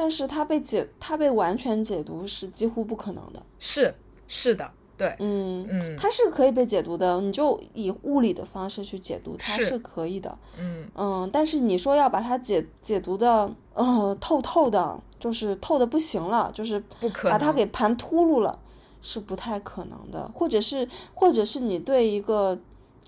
[0.00, 3.42] 但是它被解，它被完全解读是几乎不可能的。
[3.58, 3.94] 是
[4.26, 10.38] 是的，对，嗯嗯，它是可以被解读的，你就以物理的方式去解读，它是可以的。
[10.58, 18.58] 嗯嗯，但是你说要把它解解读的呃透透的，就是透的不行了，就是不可把它给盘秃噜了，
[19.02, 20.30] 是不太可能的。
[20.32, 22.58] 或者是或者是你对一个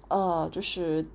[0.08, 1.06] 呃就是。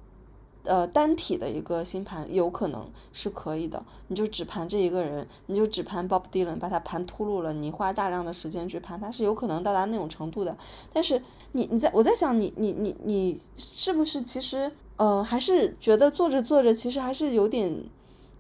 [0.68, 10.58] 呃，单体的一个星盘有可能是可以的，你就只盘这一个人，你就只盘 Bob Dylan，把他盘秃噜了，你花大量的时间去盘，他是有可能到达那种程度的。
[10.92, 11.22] 但是
[11.54, 17.84] 你，你在我在想，你你你你是不是其实呃，还是觉得做着做着，其实还是有点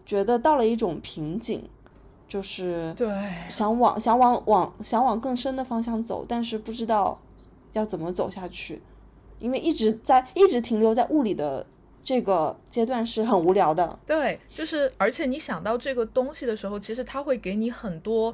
[0.05, 1.63] 觉得到了一种瓶颈，
[2.27, 3.07] 就是对
[3.49, 7.19] 想往想往往想往更深的方向走，但是不知道
[7.73, 8.81] 要怎么走下去，
[9.39, 11.65] 因为一直在一直停留在物理的。
[12.01, 18.33] 这个阶段是很无聊的，对，就是而且你想到这个东西的时候，其实它会给你很多，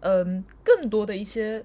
[0.00, 1.64] 嗯，更多的一些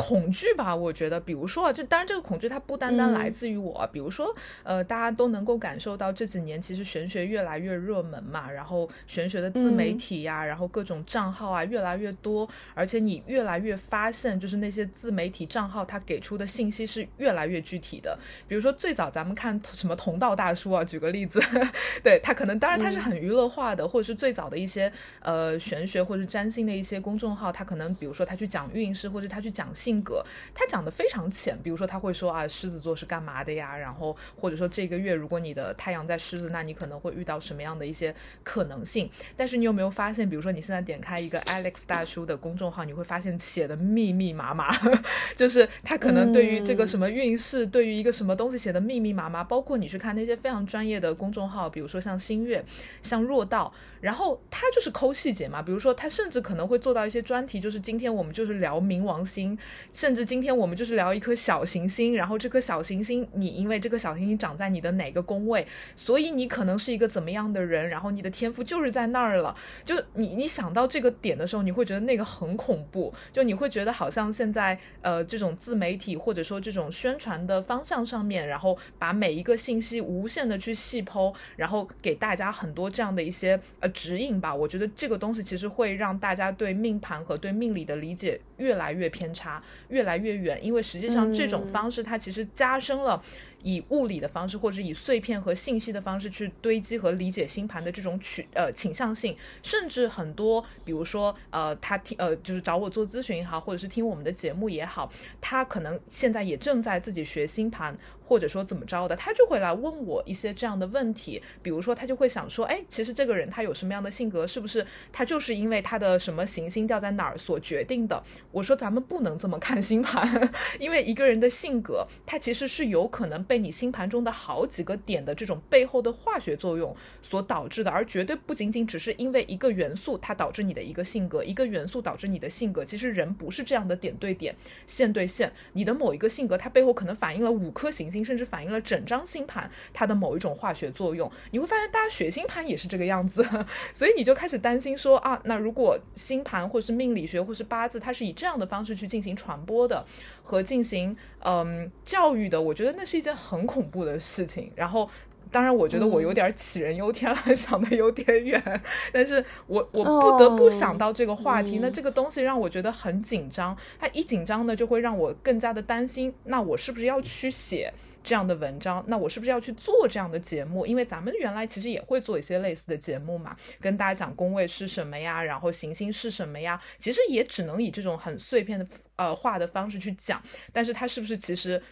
[0.00, 18.18] 恐惧吧，我觉得，比如说啊，就当然这个恐惧它不单单来自于我，比如说，呃，大家都能够感受到这几年其实玄学越来越热门嘛，然后玄学的自媒体呀，然后各种账号啊越来越多，而且你越来越发现，就是那些自媒体账号它给出的信息是越来越具体的。
[18.48, 21.40] 比如说最早咱们看什么同道大叔啊，举个例子，
[22.02, 29.89] 对他可能当然他是很娱乐化的，或者是最早的一些呃玄学或者占星的一些公众号，他可能比如说他去讲运势，或者他去讲信。
[29.90, 30.24] 性格，
[30.54, 33.76] 他讲的非常浅，比如说他会说啊，狮子座是干嘛的呀？
[33.76, 39.10] 然后或者说这个月如果你的太阳在狮子，那你可能会遇到什么样的一些可能性？
[39.36, 44.72] 但是你有没有发现，比如说你现在点开一个 Alex 大叔的公众号，你会发现写的密密麻麻，
[45.34, 52.64] 就是他可能对于这个什么运势，对于一个什么东西写的密密麻麻，包括你去看那些非常专业的公众号，比如说像星月、
[53.02, 59.56] 像若道，然后他就是抠细节嘛，比如说他甚至可能会做到一些专题，就是今天我们就是聊冥王星。
[59.92, 69.54] 甚至今天我们就是聊一颗小行星，然后这颗小行星，你因为这颗小行星长在你的哪个宫位，所以你可能是一个怎么样的人，然后你的天赋就是在那儿了。
[69.84, 84.54] 就你你想到这个点的时候，你会觉得那个很恐怖，就你会觉得好像现在呃这种自媒体或者说这种宣传的方向上面，然后把每一个信息无限的去细剖，然后给大家很多这样的一些呃指引吧。
[84.54, 89.62] 我觉得这个东西其实会让大家对命盘和对命理的理解越来越偏差。
[89.88, 93.22] 越来越远，因为实际上这种方式它其实加深了。
[93.62, 107.96] 以物理的方式，或者以碎片和信息的方式去堆积和理解星盘的这种取呃倾向性，甚至很多，比如说呃，他听呃就是找我做咨询也好，或者是听我们的节目也好，他可能现在也正在自己学星盘，
[108.26, 118.22] 或者说怎么着的，他就会来问我一些这样的问题，比如说他就会想说，哎，其实这个人他有什么样的性格，是不是他就是因为他的什么行星掉在哪儿所决定的？
[118.52, 123.44] 我说咱们不能这么看星盘， 因为一个人的性格，他其实是有可能。
[123.50, 132.84] 被你星盘中的好几个点的这种背后的化学作用所导致的，而绝对不仅仅只是因为一个元素它导致你的一个性格，一个元素导致你的性格。
[132.84, 134.54] 其实人不是这样的点对点、
[134.86, 141.28] 线对线，你的某一个性格，它背后可能反映了五颗行星，甚至反映了整张星盘它的某一种化学作用。
[141.50, 143.44] 你会发现，大家学星盘也是这个样子，
[143.92, 150.06] 所以你就开始担心说啊，那如果星盘或是命理学或是八字，它是以这样的方式去进行传播的
[150.40, 153.30] 和进行嗯教育的，我觉得那是一件。
[153.40, 155.08] 很恐怖的事情，然后
[155.50, 158.62] 当然，我觉得我有点杞人忧天了， 想的有点远，
[159.12, 169.04] 但是我我不得不想到这个话题，那这个东西让我觉得很紧张，它一紧张呢，就会让我更加的担心，那我是不是要去写这样的文章？
[169.06, 170.86] 那我是不是要去做这样的节目？
[170.86, 181.82] 因为咱们原来其实也会做一些类似的节目嘛，跟大家讲宫位是什么呀，然后行星是什么呀，其实也只能以这种很碎片的呃话的方式去讲，但是它是不是其实？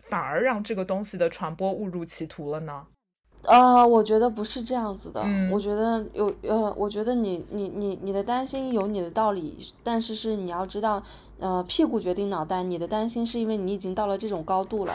[0.00, 2.86] 反而让这个东西的传播误入歧途了呢？
[3.48, 5.24] 呃，我觉得不是这样子的。
[5.50, 11.02] 我觉得有呃，我觉得你你你你的担心有你的道理，但是是你要知道，
[11.38, 12.62] 呃，屁股决定脑袋。
[12.62, 14.94] 你的担心是因为你已经到了这种高度了，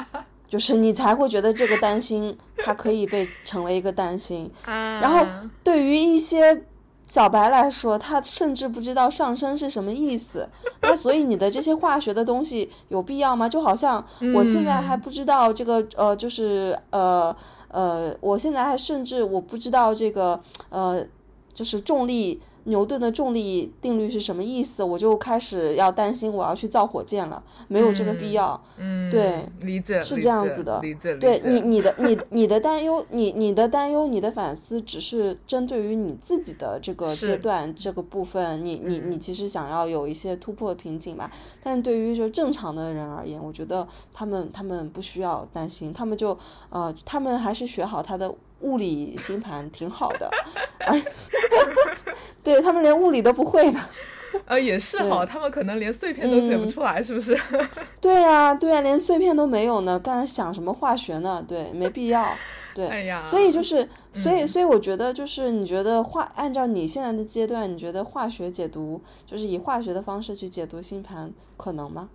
[0.48, 4.50] 就是你才会觉得这个担心它可以被成为一个担心。
[4.64, 5.24] 然后
[5.62, 6.64] 对于一些。
[7.06, 10.48] 小白来说，他甚至不知道上升是什么意思。
[10.80, 13.48] 那所以你的这些化学的东西有必要吗？
[13.48, 17.34] 就好像我现在还不知道这个，呃，就是呃
[17.70, 21.06] 呃，我现在还甚至我不知道这个，呃，
[21.52, 22.40] 就是重力。
[22.64, 24.82] 牛顿的重力定律是什么意思？
[24.84, 28.60] 我就开始要担心我要去造火箭了，没有这个必要。
[28.76, 30.80] 嗯，对，理解是这样子的。
[30.80, 41.30] 理解，对你，你的， 你，你的担忧，你，你的担忧，你的反思，只是针对于你自己的这个阶段这个部分，你，你，你其实想要有一些突破瓶颈吧。
[41.62, 46.38] 但是对于就正常的人而言，我觉得他们，他们不需要担心，他们就，
[46.70, 50.30] 呃，他们还是学好他的物理星盘挺好的。
[52.42, 53.80] 对他们连物理都不会呢，
[54.46, 57.38] 呃，也是哈，他们可能连碎片都解不出来，是不是？
[58.00, 61.44] 对呀，对呀，连碎片都没有呢，刚才想什么化学呢？
[61.46, 62.26] 对，没必要。
[62.72, 72.08] 对，哎呀，所以就是，所以，所以我觉得就是，你觉得化按照你现在的阶段，你觉得化学解读就是以化学的方式去解读星盘可能吗？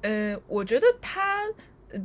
[0.00, 1.42] 呃，我觉得它，
[1.92, 2.00] 呃，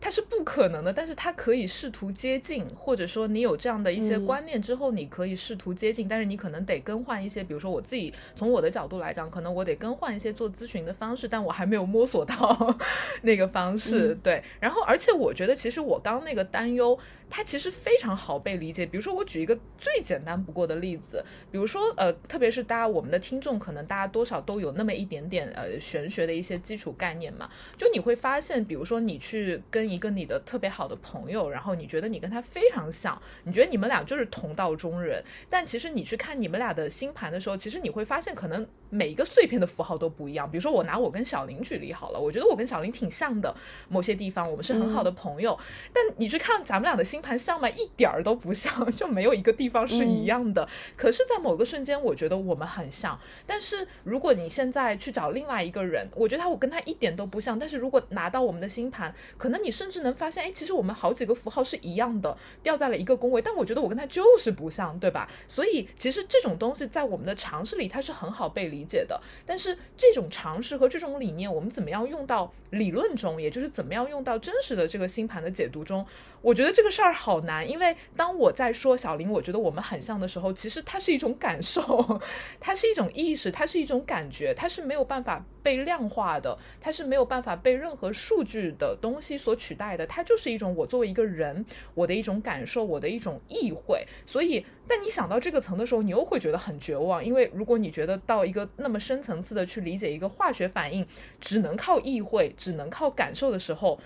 [0.00, 0.10] 它。
[0.10, 12.76] 是不可能的，但是它可以试图接近，或者说你有这样的一些嗯观念之后，你可以试图接近，但是你可能得更换一些，比如说我自己从我的角度来讲，可能我得更换一些做咨询的方式，但我还没有摸索到
[13.22, 14.42] 那个方式，嗯对。
[14.58, 18.84] 然后，而且我觉得其实我刚刚那个担忧，它其实非常好被理解。
[18.84, 27.48] 比如说，我举一个最简单不过的例子，比如说，呃，特别是大家我们的听众，可能大家多少都有那么一点点呃玄学的一些基础概念嘛。
[27.76, 40.50] 就你会发现，比如说你去跟一个你的特别好的朋友，然后你觉得你跟他非常像，你觉得你们俩就是同道中人，但其实你去看你们俩的星盘的时候，其实你会发现，可能每一个碎片的符号都不一样。
[40.50, 43.54] 比如说，我拿我跟小林举例好了，我觉得我跟小林挺像的，
[43.88, 45.58] 某些地方我们是很好的朋友，
[45.92, 47.68] 但你去看咱们俩的星盘像吗？
[47.70, 50.68] 一点儿都不像，就没有一个地方是一样的。
[50.96, 53.18] 可是，在某个瞬间，我觉得我们很像。
[53.46, 57.58] 但是，如果你现在去找另外一个人，我觉得他我跟他一点都不像。
[57.58, 63.40] 但是如果拿到我们的星盘，可能你甚至能发现，哎，其实我们好几个符号是一样的，掉在了一个宫位。
[63.40, 65.28] 但我觉得我跟他就是不像，对吧？
[65.46, 69.20] 所以，其实这种东西在我们的常识里，它是很好被理理解的。
[69.44, 76.06] 但是，这种常识和这种理念，我们怎么样用到理论中，也就是怎么样用到真实的这个星盘的解读中？
[76.40, 82.20] 我觉得这个事儿好难，因为当我在说小林，我觉得我们很像的时候，其实它是一种感受，
[82.58, 91.64] 它是一种意识，它是一种感觉，它是没有办法被量化的，它是没有办法被任何数据的东西所取代的，它就是一种我作为一个人，
[91.94, 94.06] 我的一种感受，我的一种意会。
[94.24, 101.06] 所以，但你想到这个层的时候，你又会觉得很绝望，因为如果你觉得到一个那么深层次的去理解一个化学反应，
[101.40, 104.00] 只能靠意会，只能靠感受的时候。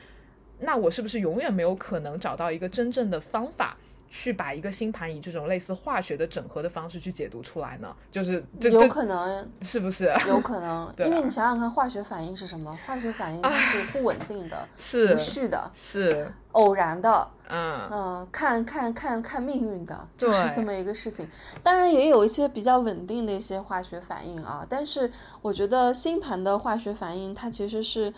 [0.59, 3.79] 那我是不是永远没有可能找到一个真正的方法，
[4.17, 7.93] 去把一个星盘以这种类似化学的整合的方式去解读出来呢？
[8.13, 10.05] 就是这有可能，是不是？
[10.29, 12.79] 有可能， 因为你想想看，化学反应是什么？
[12.87, 21.29] 化学反应它是不稳定的、是无序的、是，偶然的，嗯嗯、看看看看命运的，就是这么一个事情。
[21.65, 25.11] 当然也有一些比较稳定的一些化学反应啊，但是
[25.43, 28.15] 我觉得星盘的化学反应它其实是，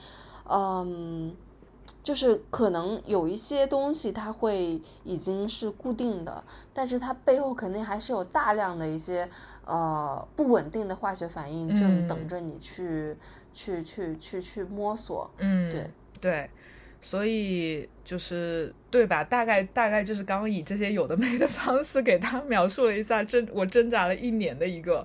[0.50, 1.34] 嗯。
[2.06, 9.28] 就是可能有一些东西它会已经是固定的，但是它背后肯定还是有大量的一些
[9.64, 13.16] 呃不稳定的化学反应正嗯等着你去、
[13.52, 15.28] 去去去去摸索。
[15.38, 15.90] 嗯，对
[16.20, 16.50] 对。
[17.00, 19.24] 所以就是对吧？
[19.24, 25.04] 大概大概就是刚刚以这些有的没的方式给他描述了一下挣我挣扎了一年的一个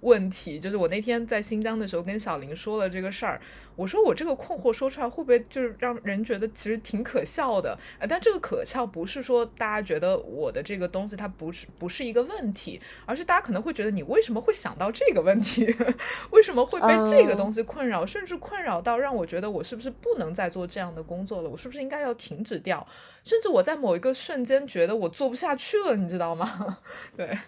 [0.00, 0.58] 问题。
[0.58, 3.40] 就是我那天在新疆的时候跟小林说了这个事儿，
[3.76, 7.78] 我说我这个困惑说出来会不会就是让人觉得其实挺可笑的？
[7.98, 15.74] 呃，但这个可笑不是说大家觉得我的这个东西它不是不是一个问题，而是大家可能会觉得你为什么会想到这个问题？
[16.30, 21.48] 为什么会被这个嗯东西困扰，甚至困扰到让我觉得我是不是不能再做这样的工作了？
[21.48, 22.86] 我是不是应该要停止掉？
[23.24, 26.78] 甚至我在某一个瞬间觉得我做不下去了，你知道吗？
[27.16, 27.38] 对。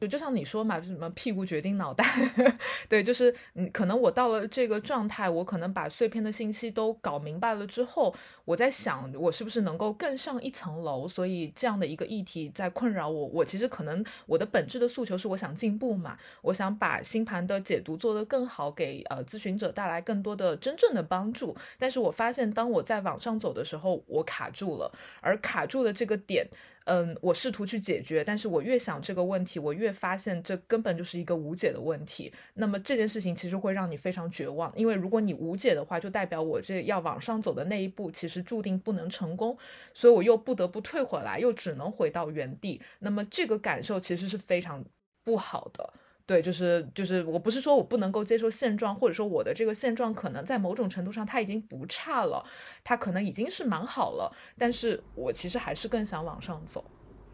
[0.00, 2.04] 就就像你说嘛，什么屁股决定脑袋，
[2.88, 11.08] 对，就是嗯，可能我到了这个状态，我可能把碎片的信息都搞明白了之后，我在想，我是不是能够更上一层楼？
[11.08, 13.26] 所以这样的一个议题在困扰我。
[13.26, 21.56] 我其实可能我的本质的诉求是，我想进步嘛，我想把星盘的解读做得更好，给呃咨询者带来更多的真正的帮助。
[21.78, 26.46] 但是我发现，当我在往上走的时候，我卡住了，而卡住的这个点。
[26.88, 32.32] 嗯，我试图去解决，但是我越想这个问题，我越发现这根本就是一个无解的问题。
[32.54, 39.54] 那么这件事情其实会让你非常绝望，因为如果你无解的话，就代表我这要往上走的那一步其实注定不能成功，
[39.92, 42.80] 所以我又不得不退回来，又只能回到原地。
[43.00, 44.82] 那么这个感受其实是非常
[45.24, 45.92] 不好的。
[46.28, 52.44] 对，就是就是，我不是说我不能够接受现状，或者说我的这个现状可能在某种程度上它已经不差了，
[52.84, 56.84] 它可能已经是蛮好了，但是我其实还是更想往上走。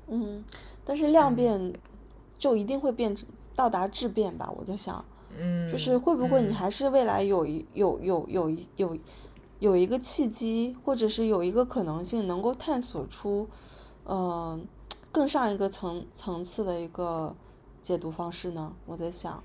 [0.07, 0.45] 嗯，
[0.85, 1.73] 但是量变
[2.39, 4.49] 就一定会变成到达质变吧？
[4.57, 5.05] 我在想，
[5.37, 8.97] 嗯，就是会不会你嗯还是未来有一有有有一有
[9.59, 13.49] 有一个契机，或者是有一个可能性，能够探索出，
[14.07, 14.65] 嗯、
[15.11, 17.35] 更上一个层层次的一个
[17.85, 18.73] 解读方式呢？
[18.87, 19.45] 我在想，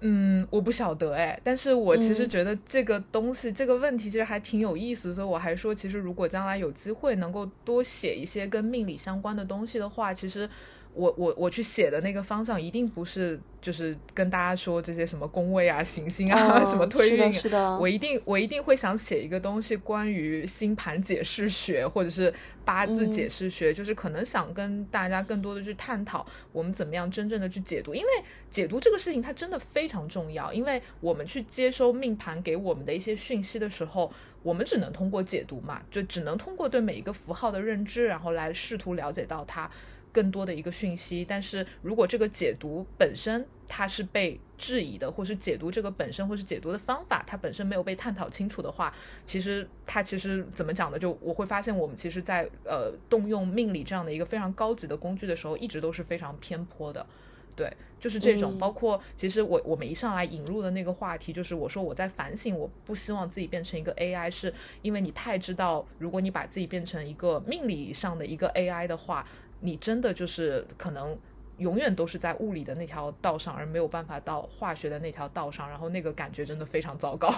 [0.00, 10.46] 嗯，我不晓得哎，但是我其实嗯觉得这个东西、这个问题其实还挺有意思，所以我还说，其实如果将来有机会能够多写一些跟命理相关的东西的话，其实
[10.94, 22.32] 我我我去写的那个方向一定不是就是跟大家说这些什么宫位啊、 行星啊、什么推运，是的，我一定我一定会想写一个东西，关于星盘解释学或者是
[22.64, 28.08] 八字解释学，就是可能想跟大家更多的去探讨我们怎么样真正的去解读，因为
[28.50, 39.70] 解读这个事情它真的非常重要，因为我们去接收命盘给我们的一些讯息的时候，我们只能通过解读嘛，就只能通过对每一个符号的认知，然后来试图了解到它。
[40.12, 48.92] 更多的一个讯息，但是如果这个解读本身它是被质疑的，或是解读这个本身或是解读的方法它本身没有被探讨清楚的话，
[49.24, 50.98] 其实它其实怎么讲呢？
[50.98, 57.06] 就我会发现我们其实，在呃动用命理这样的一个非常高级的工具的时候，一直都是非常偏颇的。
[57.54, 58.56] 对，就是这种。
[58.56, 64.52] 包括其实我我们一上来引入的那个话题，就是我说我在反省，我不希望自己变成一个 AI，是
[64.82, 69.26] 因为你太知道，如果你把自己变成一个命理上的一个 AI 的话。
[69.62, 71.16] 你真的就是可能
[71.58, 77.32] 永远都是在物理的那条道上，而没有办法到化学的那条道上，然后那个感觉真的非常糟糕。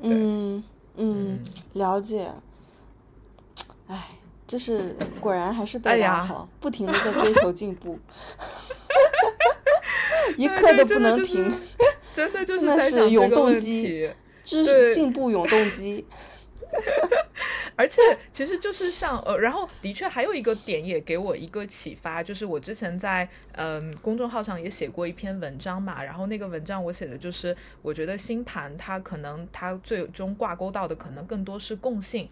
[0.00, 0.62] 嗯
[0.94, 1.40] 嗯，
[1.74, 2.30] 了解。
[3.88, 4.10] 哎，
[4.46, 7.98] 这是果然还是被拉好，不停的在追求进步，
[10.38, 11.52] 一刻都不能停，
[12.14, 14.10] 真的 就是是永动机，
[14.44, 16.06] 知识进步永动机。
[17.76, 18.00] 而且，
[18.32, 32.28] 其实就是像呃，然后的确还有一个点也给我一个启发，就是我之前在嗯公众号上也写过一篇文章嘛，然后那个文章我写的就是，我觉得星盘它可能它最终挂钩到的可能更多是共性。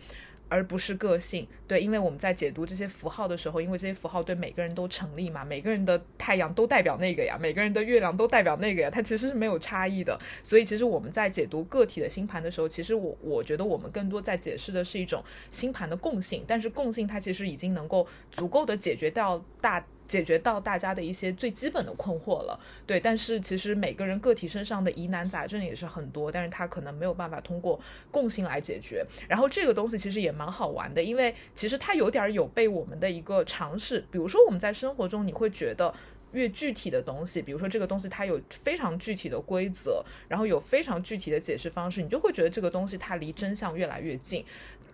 [0.54, 10.16] 而不是个性，对，因为我们在解读这些符号的时候，因为这些符号对每个人都成立嘛，每个人的太阳都代表那个呀，每个人的月亮都代表那个呀，它其实是没有差异的。
[10.44, 19.84] 所以，其实我们在解读个体的星盘的时候，其实我我觉得我们更多在解释的是一种星盘的共性，但是共性它其实已经能够足够的解决掉大。
[20.06, 23.00] 解决到大家的一些最基本的困惑了，对。
[23.00, 27.78] 但是其实每个人个体身上的疑难杂症也是很多，但是他可能没有办法通过
[28.10, 29.04] 共性来解决。
[29.28, 35.92] 然后这个东西其实也蛮好玩的，因为其实它有点有被我们的一个尝试，比如说我们在生活中，你会觉得
[36.34, 44.44] 越具体的东西，比如说这个东西它有非常具体的规则，然后有非常具体的解释方式，你就会觉得这个东西它离真相越来越近。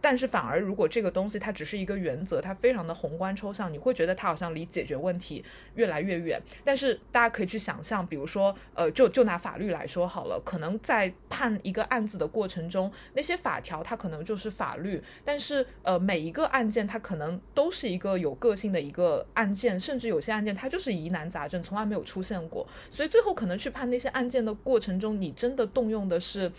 [0.03, 6.41] 但是反而，如果这个东西它只是一个原则，它非常的宏观抽象，你会觉得它好像离解决问题越来越远。
[6.65, 22.67] 但是大家可以去想象，比如说，呃，就就拿法律来说好了，可能在判一个案子的过程中，那些法条它可能就是法律，但是呃，每一个案件它可能都是一个有个性的一个案件，甚至有些案件它就是疑难杂症，从来没有出现过。
[22.91, 26.51] 所以最后可能去判那些案件的过程中，你真的动用的是。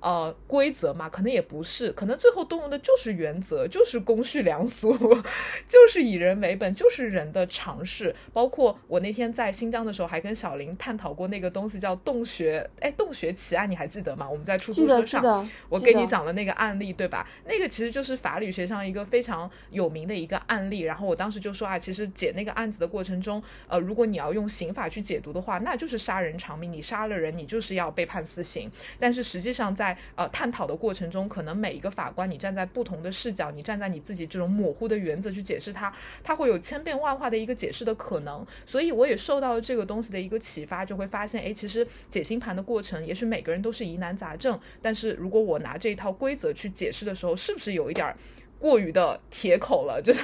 [0.00, 4.96] 呃，规则嘛，可能也不是，可能最后动用的就是原则， 就是公序良俗，
[5.68, 8.14] 就是以人为本，就是人的常识。
[8.32, 12.68] 包括我那天在新疆的时候，还跟小林探讨过那个东西，叫洞穴。
[12.80, 14.28] 哎，洞穴奇案，你还记得吗？
[14.28, 17.28] 我们在出租车上，我给你讲了那个案例，对吧？
[17.44, 20.80] 那个其实就是法理学上一个非常有名的一个案例。
[20.80, 28.70] 然后我当时就说啊，其实解那个案子的过程中，呃，如果你要用刑法去解读的话，那就是杀人偿命，你杀了人，你就是要被判死刑。
[28.98, 38.44] 但是实际上在呃，探讨的过程中，可能每一个法官，你站在不同的视角，你站在你自己这种模糊的原则去解释它，它会有千变万化的一个解释的可能。
[38.66, 48.16] 所以我也受到了这个东西的一个启发，就会发现，哎，其实解星盘的过程，也许每个人都是疑难杂症，但是如果我拿这一套规则去解释的时候，是不是有一点儿
[48.60, 50.00] 过于的铁口了？
[50.04, 50.22] 就是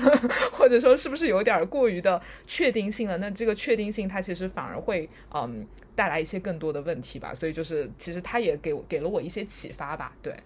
[0.52, 3.18] 或者说，是不是有点过于的确定性了？
[3.18, 5.66] 那这个确定性，它其实反而会，嗯。
[5.96, 10.36] 带来一些更多的问题吧，所以就是其实它也给我给了我一些启发吧，对，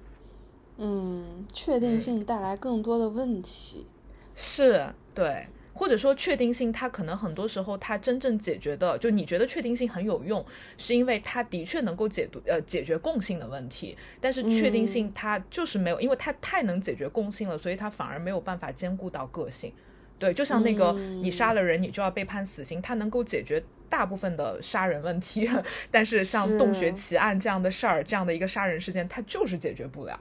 [0.76, 3.84] 嗯，确定性带来更多的问题，
[4.32, 5.48] 是对，
[5.80, 10.44] 或者说确定性，它可能很多时候它真正解决的，就你觉得确定性很有用，
[10.76, 19.72] 是因为它的确能够解读呃解决共性的问题，但是确定性它就是没有，因为它太能解决共性了，所以它反而没有办法兼顾到个性，
[20.18, 23.64] 对，就像那个你杀了人，你就要被判死刑，它能够解决。
[23.88, 25.50] 大部分的杀人问题，
[25.90, 30.16] 但是像洞穴奇案这样的事儿，这样的一个杀人事件，它就是解决不了。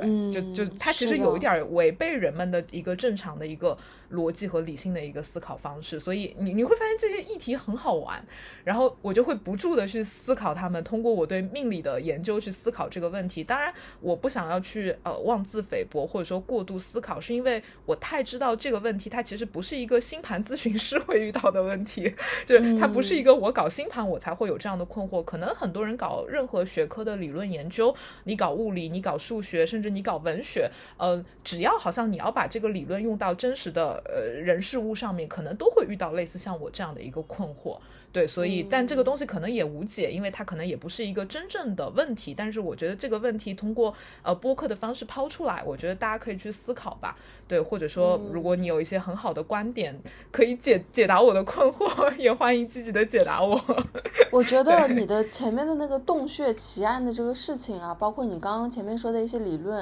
[0.00, 3.76] 对，就就它其实有一点违背人们的一个正常的一个。
[4.12, 8.24] 逻辑和理性的一个思考方式，所以你你会发现这些议题很好玩，
[8.62, 10.82] 然后我就会不住的去思考他们。
[10.84, 13.42] 通过我对命理的研究去思考这个问题。
[13.42, 22.14] 当然，我不想要去呃妄自菲薄或者说过度思考，是因为我太知道这个问题，它其实不是一个星盘咨询师会遇到的问题，
[22.46, 25.20] 就是它不是一个我搞星盘我才会有这样的困惑。
[25.24, 27.92] 可能很多人搞任何学科的理论研究，
[28.22, 30.68] 你搞物理，你搞数学，甚至至你搞文学，
[30.98, 37.78] 呃，只要好像你要把这个理论用到真实的呃人事物上面，可能都会遇到类似像我这样的一个困惑。
[38.12, 42.32] 对，所以但这个东西可能也无解，因为它可能也不是一个真正的问题。
[42.34, 47.14] 但是我觉得这个问题通过呃播客的方式抛出来，我觉得大家可以去思考吧。
[47.46, 50.00] 对，或者说如果你有一些很好的观点，
[50.32, 53.60] 可以解解答我的困惑，也欢迎积极的解答我。
[54.32, 59.75] 我觉得你的前面的那个洞穴奇案的这个事情啊，包括你刚刚前面说的一些理论，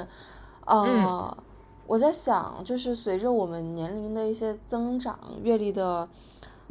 [0.65, 1.37] 呃，
[1.87, 6.07] 我在想，就是随着我们年龄的一些增长，阅历的。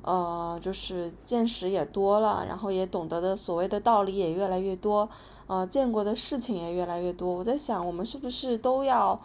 [0.06, 5.08] 呃，就是见识也多了，然后也懂得的所谓的道理也越来越多，
[5.46, 7.32] 呃，见过的事情也越来越多。
[7.32, 9.18] 我在想，我们是不是都要，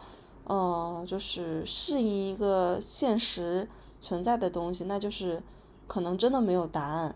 [0.45, 3.67] 呃，就是适应一个现实
[3.99, 5.43] 存在的东西，那就是
[5.85, 7.13] 可能真的没有答案。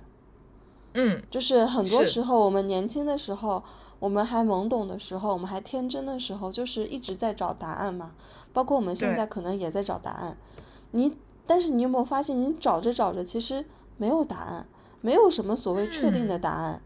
[0.95, 3.63] 嗯，就是很多时候，我们年轻的时候，
[4.03, 8.11] 我们还懵懂的时候，我们还天真的时候，就是一直在找答案嘛。
[8.51, 10.35] 包括我们现在可能也在找答案。
[10.91, 11.13] 你。
[11.45, 13.65] 但是你有没有发现，你找着找着，其实
[13.97, 14.65] 没有答案，
[15.01, 16.81] 没有什么所谓确定的答案，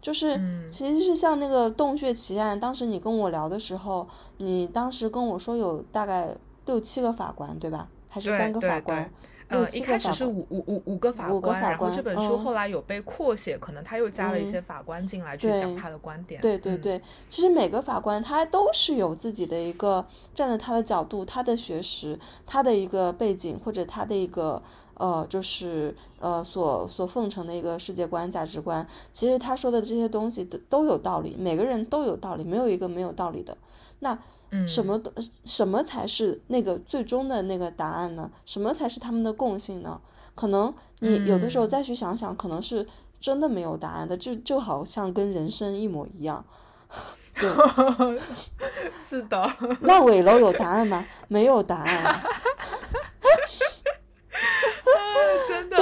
[0.00, 4.08] 就是其实是像那个洞穴奇案，当时你跟我聊的时候，
[4.38, 6.36] 你当时跟我说有大概
[6.66, 7.88] 六七个法官，对吧？
[8.08, 9.08] 还是三个法官？
[9.52, 16.40] 呃，一开始是五五五五个法官，然后这本书后来有被扩写，可能他又加了一些法官进来去讲他的观点。
[16.40, 24.62] 对对对，其实每个法官他都是有自己的一个站在他的角度、他的学识、他的一个背景或者他的一个
[24.94, 28.86] 呃，就是呃所所奉承的一个世界观、价值观。
[29.12, 33.56] 其实他说的这些东西都都有道理，每个人都有道理，没有一个没有道理的。
[33.98, 34.18] 那。
[34.66, 35.12] 什么都
[35.44, 38.30] 什么才是那个最终的那个答案呢？
[38.44, 40.00] 什么才是他们的共性呢？
[40.34, 42.86] 可能你有的时候再去想想，可能是
[43.20, 46.44] 真的没有答案的，就就好像跟人生一模一样。
[47.34, 48.20] 对，
[49.00, 49.50] 是的。
[49.80, 51.06] 烂尾楼有答案吗？
[51.28, 52.22] 没有答案。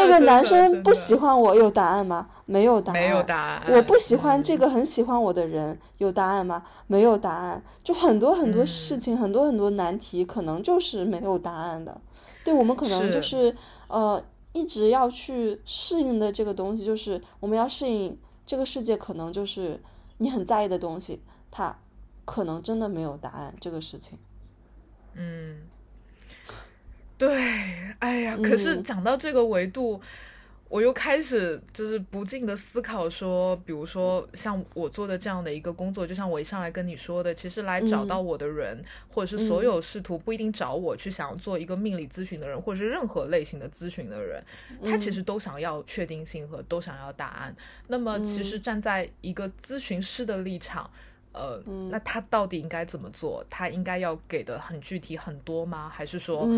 [0.01, 2.29] 这个男生不喜欢我，有答案吗？
[2.47, 3.01] 没有答案。
[3.01, 3.63] 没有答案。
[3.69, 6.65] 我不喜欢这个很喜欢我的人，有答案吗？
[6.87, 7.63] 没有答案。
[7.83, 12.01] 就很多很多事情，很多很多难题，可能就是没有答案的。
[12.43, 13.55] 对我们可能就是
[13.89, 14.23] 呃，
[14.53, 19.81] 一直要去适应的这个东西，就是我们要适应这个世界，可能就是
[20.19, 21.79] 你很在意的东西，它
[22.25, 23.55] 可能真的没有答案。
[23.61, 24.19] 这个事情，
[25.15, 25.59] 嗯。
[27.21, 27.29] 对，
[27.99, 30.01] 哎呀，可是讲到这个维度，
[30.71, 44.43] 我又开始就是不禁的思考说，比如说像我做的这样的一个工作，就像我一上来跟你说的，其实来找到我的人，或者是所有试图不一定找我去想要做一个命理咨询的人，或者是任何类型的咨询的人，
[44.83, 47.55] 他其实都想要确定性和都想要答案。
[47.89, 50.91] 那么，其实站在一个咨询师的立场。
[51.33, 53.45] 呃，那他到底应该怎么做？
[53.49, 55.89] 他应该要给的很具体很多吗？
[55.89, 56.49] 还是说，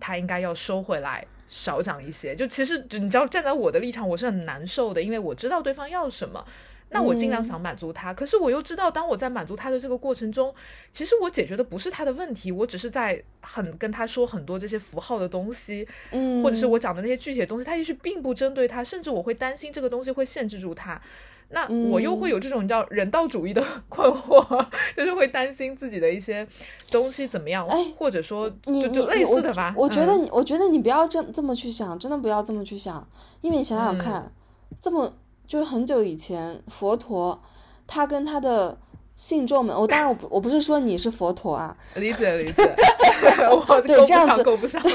[0.00, 2.34] 他应该要收回来少讲一些？
[2.34, 6.44] 就其实你知道，站在我的立场，我是很难受的，因为我知道对方要什么，
[6.90, 8.12] 那我尽量想满足他。
[8.12, 10.52] 可是我又知道，当我在满足他的这个过程中，
[10.90, 21.00] 其实我解决的不是他的问题，我只是在很跟他说很多这些符号的东西，嗯，或者是我讲的那些具体的东西，他也许并不针对他，甚至我会担心这个东西会限制住他。
[21.48, 24.66] 那我又会有这种叫人道主义的 困惑，
[24.96, 26.46] 就是会担心自己的一些
[26.90, 27.66] 东西怎么样，
[27.96, 29.72] 或者说就就类似的吧。
[29.76, 33.06] 我觉得，我觉得你不要这这么去想，真的不要这么去想，
[33.42, 34.32] 因为你想想看，
[34.80, 35.12] 这么
[35.46, 37.40] 就是很久以前，佛陀
[37.86, 38.76] 他跟他的
[39.16, 42.76] 信众们，我当然我不 我不是说你是佛陀啊，理解理解，
[43.50, 44.44] 我对这样子。
[44.44, 44.80] 够不上。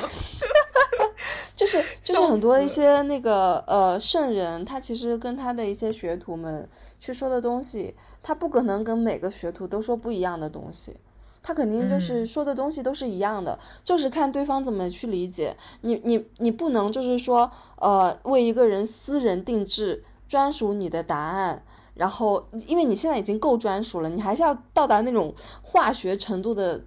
[1.53, 6.67] 就是就是很多一些那个呃圣人，他其实跟他的一些学徒们
[6.99, 7.93] 去说的东西，
[8.23, 10.95] 他不可能跟每个学徒都说不一样的东西，
[11.43, 15.55] 他肯定就是说的东西都是一样的，就是看对方怎么去理解。
[15.81, 21.63] 你你你不能就是说呃为一个人私人定制专属你的答案，
[22.01, 26.83] 然后因为你现在已经够专属了，你还是要到达那种化学程度的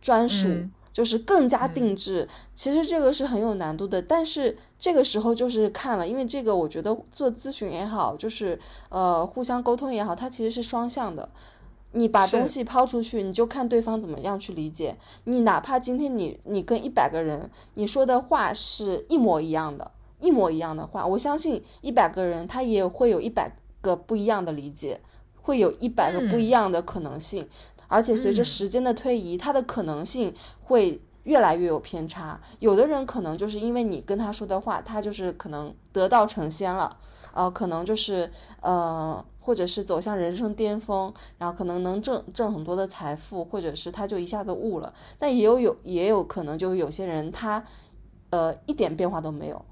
[0.00, 0.48] 专属。
[0.90, 4.02] 就是更加定制，其实这个是很有难度的。
[4.02, 11.28] 但是这个时候就是看了，因为这个我觉得做咨询也好，就是呃互相沟通也好，它其实是双向的。
[11.92, 14.96] 你把东西抛出去，你就看对方怎么样去理解。
[15.22, 19.88] 你哪怕今天你你跟一百个人你说的话是一模一样的，
[20.18, 23.48] 一模一样的话，我相信一百个人他也会有一百
[23.80, 25.00] 个不一样的理解，
[25.40, 27.48] 会有一百个不一样的可能性。
[27.86, 32.38] 而且随着时间的推移，它的可能性会越来越有偏差。
[32.58, 36.98] 有的人可能就是因为你跟他说的话，他就是可能得道成仙了，
[37.32, 44.92] 呃，可能就是呃，或者是走向人生巅峰，然后可能能挣挣很多的财富，或者是他就一下子悟了。
[45.18, 47.64] 但也有有也有可能就是有些人他
[48.28, 49.64] 呃一点变化都没有，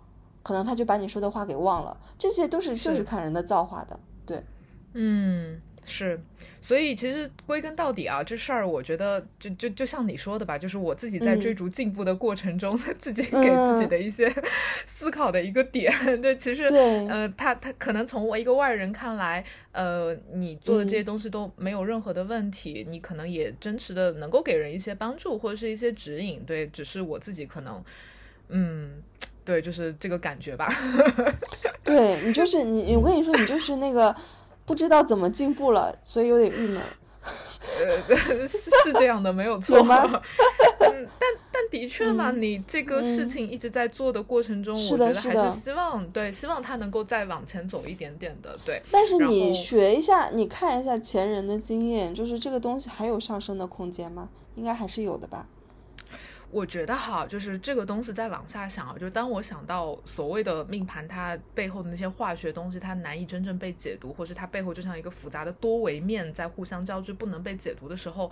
[0.46, 1.96] 可能他就把你说的话给忘了。
[2.16, 4.40] 这些都是就是看人的造化的，对。
[4.92, 6.16] 嗯，是，
[6.62, 14.32] 所以其实归根到底啊，这事儿我觉得就就就像你说的吧，就是我自己在追逐进步的过程中， 自己给自己的一些
[14.86, 15.92] 思考的一个点。
[16.22, 16.64] 对，其实，
[17.10, 26.44] 呃，他他可能从我一个外人看来，呃，你做的这些东西都没有任何的问题，你可能也真实的能够给人一些帮助或者是一些指引。
[26.44, 27.84] 对，只是我自己可能，
[28.48, 29.02] 嗯，
[29.46, 30.68] 对，就是这个感觉吧。
[31.82, 34.14] 对你就是你，我跟你说，你就是那个。
[34.66, 36.82] 不知道怎么进步了，所以有点郁闷。
[37.78, 38.18] 呃，
[38.48, 39.80] 是是这样的，没有错。
[39.80, 40.02] 吗？
[40.80, 48.82] 嗯，但但的确嘛，你这个事情一直在做的过程中，我觉得还是希望对，希望他能够再往前走一点点的，对。
[48.90, 54.28] 但是你学一下，你看一下前人的经验，就是这个东西还有上升的空间吗？
[54.56, 55.46] 应该还是有的吧。
[56.50, 68.30] 我觉得哈，就是这个东西再往下想啊，就是当我想到所谓的命盘，它背后的那些化学东西，它难以真正被解读，或是它背后就像一个复杂的多维面在互相交织，不能被解读的时候，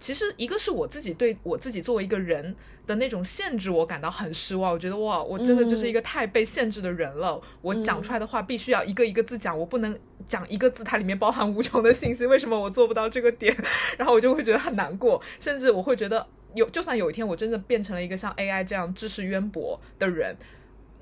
[0.00, 2.54] 其实一个是我自己对我自己作为一个人
[2.84, 4.72] 的那种限制，我感到很失望。
[4.72, 7.40] 我觉得哇，我真的就是一个太被限制的人了。
[7.62, 9.96] 我讲出来的话必须要一个一个字讲，我不能
[10.26, 12.26] 讲一个字，它里面包含无穷的信息。
[12.26, 13.56] 为什么我做不到这个点？
[13.96, 16.26] 然后我就会觉得很难过，甚至我会觉得。
[16.54, 20.36] 有，就算有一天我真的变成了一个像 AI 这样知识渊博的人，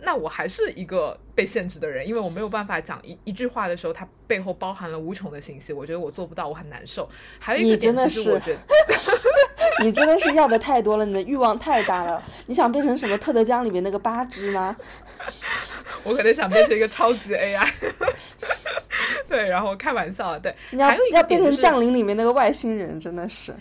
[0.03, 5.72] 那我还是一个被限制的人，因为我没有办法讲一一句话的时候，它背后包含了无穷的信息。
[5.72, 7.09] 我觉得我做不到，我很难受。
[7.38, 8.59] 还有一个点，其实我觉得
[9.82, 12.22] 你真的是要的太多了，你的欲望太大了。
[12.46, 14.76] 你想变成什么特德江里面那个八只吗？
[16.03, 17.68] 我可能想变成一个超级 AI。
[19.28, 23.55] 对，然后开玩笑，对，还有一要变成降临里面那个外星人，真的是。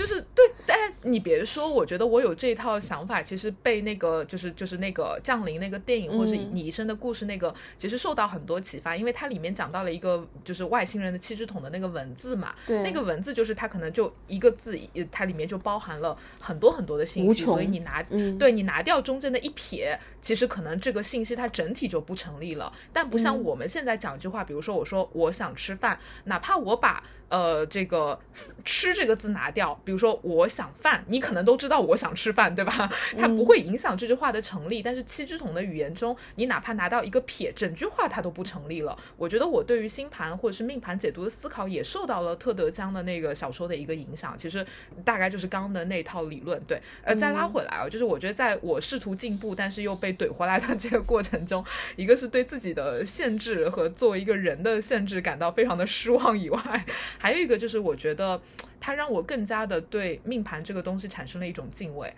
[0.00, 14.74] 就是对，但你别说，我觉得我有这一套想法，其实被那个就是就是那个降临那个电影，或是你一生的故事那个，其实受到很多启发，因为它里面讲到了一个就是外星人的七只桶的那个文字嘛，对，那个文字就是它可能就一个字，
[15.12, 18.02] 它里面就包含了很多很多的信息，所以你拿，
[18.38, 22.72] 对你拿掉中间的一撇，其实可能这个信息它整体就不成立了。
[22.90, 27.04] 但不像我们现在讲一句话，比如说我说我想吃饭，哪怕我把。
[27.30, 28.18] 呃，这个
[28.64, 32.90] 吃这个字拿掉，比如说我想饭，你可能都知道我想吃饭，对吧？
[33.16, 34.82] 它不会影响这句话的成立。
[34.82, 38.98] 但是七只桶的语言中，你哪怕拿到一个撇，整句话它都不成立了。
[39.16, 44.36] 我觉得我对于星盘或者是命盘解读的思考，也受到了特德·江的那个小说的一个影响。
[44.36, 44.66] 其实
[45.04, 46.60] 大概就是刚刚的那套理论。
[46.66, 51.64] 对，呃，再拉回来啊，就是我觉得在我试图进步，但是又被怼回来的这个过程中，
[51.94, 56.84] 一个是对自己的限制和作为一个人的限制感到非常的失望以外。
[57.20, 58.40] 还有一个就是，我觉得
[58.80, 62.10] 它让我更加的对命盘这个东西产生了一种敬畏。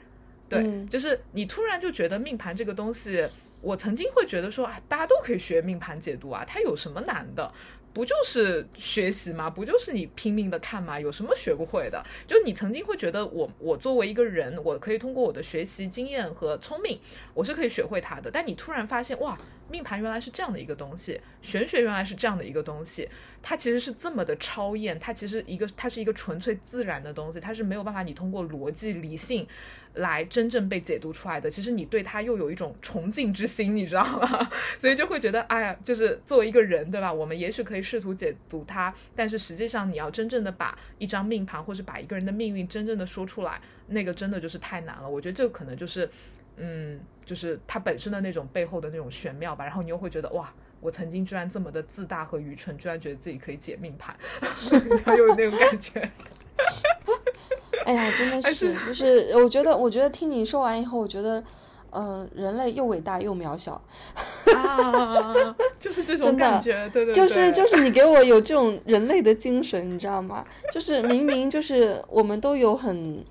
[0.48, 3.28] 对，就是你突然就觉得命盘这个东西，
[3.60, 7.52] 我曾经会觉得说啊，大家都可以学命盘解读啊，它有什么难的？
[7.92, 9.50] 不就是学习吗？
[9.50, 10.98] 不就是你拼命的看吗？
[10.98, 12.02] 有什么学不会的？
[12.26, 16.98] 就你曾经会觉得我我作为一个人，我可以通过我的学习经验和聪明，
[17.34, 18.30] 我是可以学会它的。
[18.30, 19.38] 但你突然发现，哇，
[19.70, 23.08] 命盘原来是这样的一个东西，玄学原来是这样的一个东西，
[23.42, 29.46] 它其实是这么的超验，它其实一个它是一个纯粹自然的东西，它是没有办法你通过逻辑理性。
[29.94, 34.50] 来真正被解读出来的，其实你对他又有一种崇敬之心，你知道吗？
[34.78, 37.12] 所以就会觉得，哎呀，就是作为一个人，对吧？
[37.12, 45.08] 我们也许可以试图解读他，但是实际上你要真正的把一张命盘，或是把一个人的命运真正的说出来，那个真的就是太难了。
[45.08, 46.08] 我觉得这个可能就是，
[46.56, 49.64] 嗯，就是他本身的那种背后的那种玄妙吧。
[49.64, 54.16] 然后你又会觉得，哇，我曾经居然这么的自大和愚蠢，居然觉得自己可以解命盘，
[55.18, 56.10] 有那种感觉。
[57.84, 61.42] 哎呀，真的是，就是我觉得，我觉得听你说完以后，我觉得，
[61.90, 63.80] 呃，人类又伟大又渺小，
[64.54, 65.34] 啊，
[65.80, 70.44] 就是这种感觉，对对，就是就是你给我有这种人类的精神，你知道吗？
[70.72, 73.24] 就是明明就是我们都有很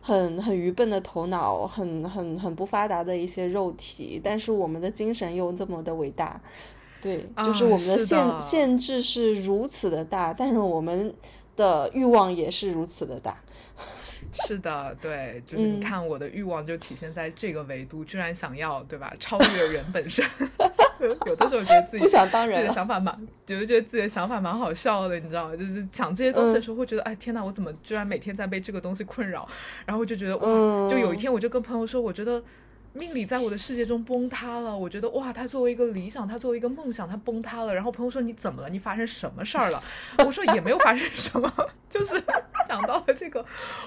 [0.00, 6.40] 很很愚笨的头脑，很很很不发达的一些肉体，但是我们的精神又这么的伟大，
[7.00, 11.14] 对，就是我们的限限制是如此的大，但是我们
[11.62, 13.36] 的欲望也是如此的大。
[14.32, 20.24] 是的，对，就是你看我的欲望就体现在这个维度，居然想要对吧超越人本身。
[21.26, 25.56] 有的时候觉得自己不想当人自己的想法蛮，觉得觉得自己的想法蛮好笑的，你知道吗？
[25.56, 29.46] 就是讲这些东西的时候，会觉得，哎，天哪，我怎么居然每天在被这个东西困扰？
[29.84, 32.42] 然后就觉得，哇，就有一天我就跟朋友说，我觉得。
[32.94, 37.74] 命理在我的世界中崩塌了，我觉得哇，他作为一个理想，他作为一个梦想，他崩塌了。
[37.74, 38.68] 然后朋友说你怎么了？
[38.68, 39.82] 你发生什么事儿了？
[40.26, 41.50] 我说也没有发生什么，
[41.88, 42.22] 就是
[42.68, 43.44] 想到了这个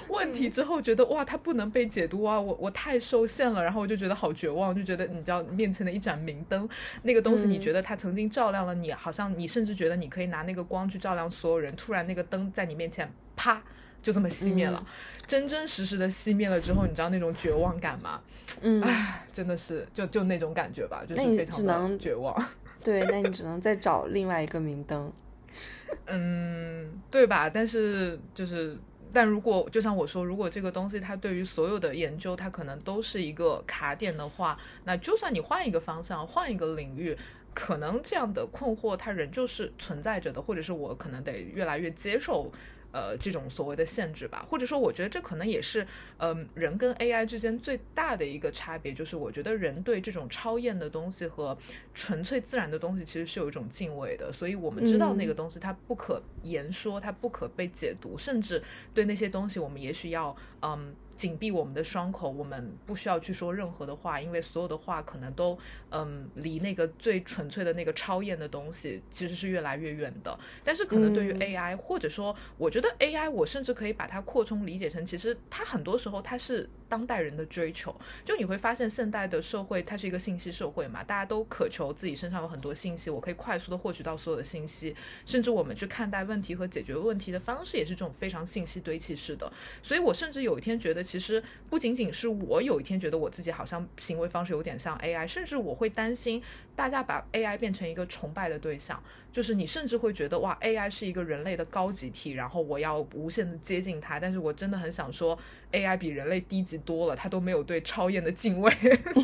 [0.07, 3.63] 问题之后，觉得哇，他不能被解读啊，我我太受限了。
[3.63, 6.67] 然后我就觉得好绝望，就觉得你知道面前的一盏明灯，
[7.03, 13.61] 那个东西你觉得它曾经照亮了你，好像你甚至觉得你可以拿那个光去照亮所有人，突然那个灯在你面前啪。
[14.05, 14.85] 就这么熄灭了，
[15.25, 18.21] 真真实实的熄灭了之后，你知道那种绝望感吗？
[18.61, 22.31] 嗯，唉，真的是就就那种感觉吧，就是非常的绝望。
[22.83, 25.11] 对，那你只能再找另外一个明灯。
[26.05, 27.49] 嗯，对吧？
[27.49, 28.77] 但是就是，
[29.11, 37.17] 但如果就像我说，如果这个东西它对于所有的研究，它可能都是一个卡点的话，那就算你换一个方向，换一个领域，
[37.55, 42.51] 可能这样的困惑它仍旧是存在着的，或者是我可能得越来越接受。
[42.95, 45.85] 呃，这种所谓的限制吧，或者说，我觉得这可能也是，
[46.19, 51.57] 嗯，人跟 AI 之间最大的一个差别，就是我觉得人对这种超验的东西和
[51.93, 60.95] 纯粹自然的东西其实是有一种敬畏的，所以我们知道那个东西它不可言说，它不可被解读，甚至对那些东西，我们也许要，嗯。
[61.15, 65.57] 紧闭我们的双口，我们不需要去说任何的话，因为所有的话可能都，
[65.89, 70.37] 嗯，离那个最纯粹的那个超验的东西其实是越来越远的。
[70.63, 76.69] 但是可能对于 AI，或者说，我觉得 AI，我甚至可以把它扩充理解成，其实它很多时候它是。
[76.87, 89.51] 当代人的追求，就你会发现，现代的社会它是一个信息社会嘛，大家都渴求自己身上有很多信息，我可以快速的获取到所有的信息，甚至我们去看待问题和解决问题的方式也是这种非常信息堆砌式的。
[89.81, 96.41] 所以我甚至有一天觉得，其实不仅仅是我有一天觉得我自己好像行为方式有点像 AI，甚至我会担心
[96.75, 104.19] 大家把 AI 变成一个崇拜的对象，就是你甚至会觉得哇，AI 是一个人类的高级体，然后我要无限的接近它。
[104.19, 105.37] 但是我真的很想说
[105.71, 106.74] ，AI 比人类低级。
[106.79, 108.71] 多了，他都没有对超验的敬畏，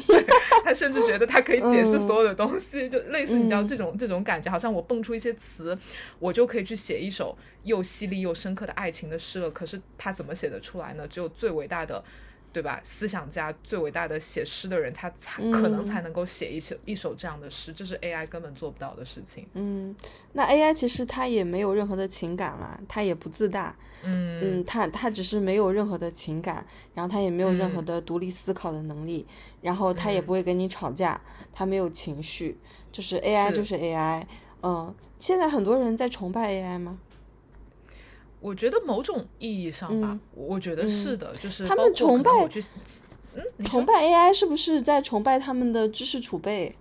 [0.64, 5.78] 他甚至觉得他可以解释所有的东西，就类似你知道这种这种感觉，好像我蹦出一些词，
[6.20, 9.49] 我就可以去写一首又犀利又深刻的爱情的诗了。
[9.52, 11.08] 可是他怎么写得出来呢？
[11.08, 12.04] 只有最伟大的。
[12.54, 12.80] 对吧？
[12.84, 19.47] 思想家最伟大的写诗的人，他才可能才能够写一首一首这样的诗，这是 AI 根本做不到的事情。
[19.54, 19.95] 嗯，
[20.34, 23.76] 那 AI 其实它也没有任何的情感了，它也不自大。
[24.04, 29.26] 嗯嗯，它它只是没有任何的情感，然后它也没有任何的独立思考的能力，
[29.62, 31.22] 然后它也不会跟你吵架，
[31.54, 32.58] 它没有情绪，
[32.91, 34.26] 就是 AI 就是 AI。
[34.64, 36.97] 嗯，现在很多人在崇拜 AI 吗？
[38.42, 42.32] 我觉得某种意义上吧，我觉得是的，就是他们崇拜，
[43.36, 46.76] 嗯，崇拜 AI 是不是在崇拜他们的知识储备？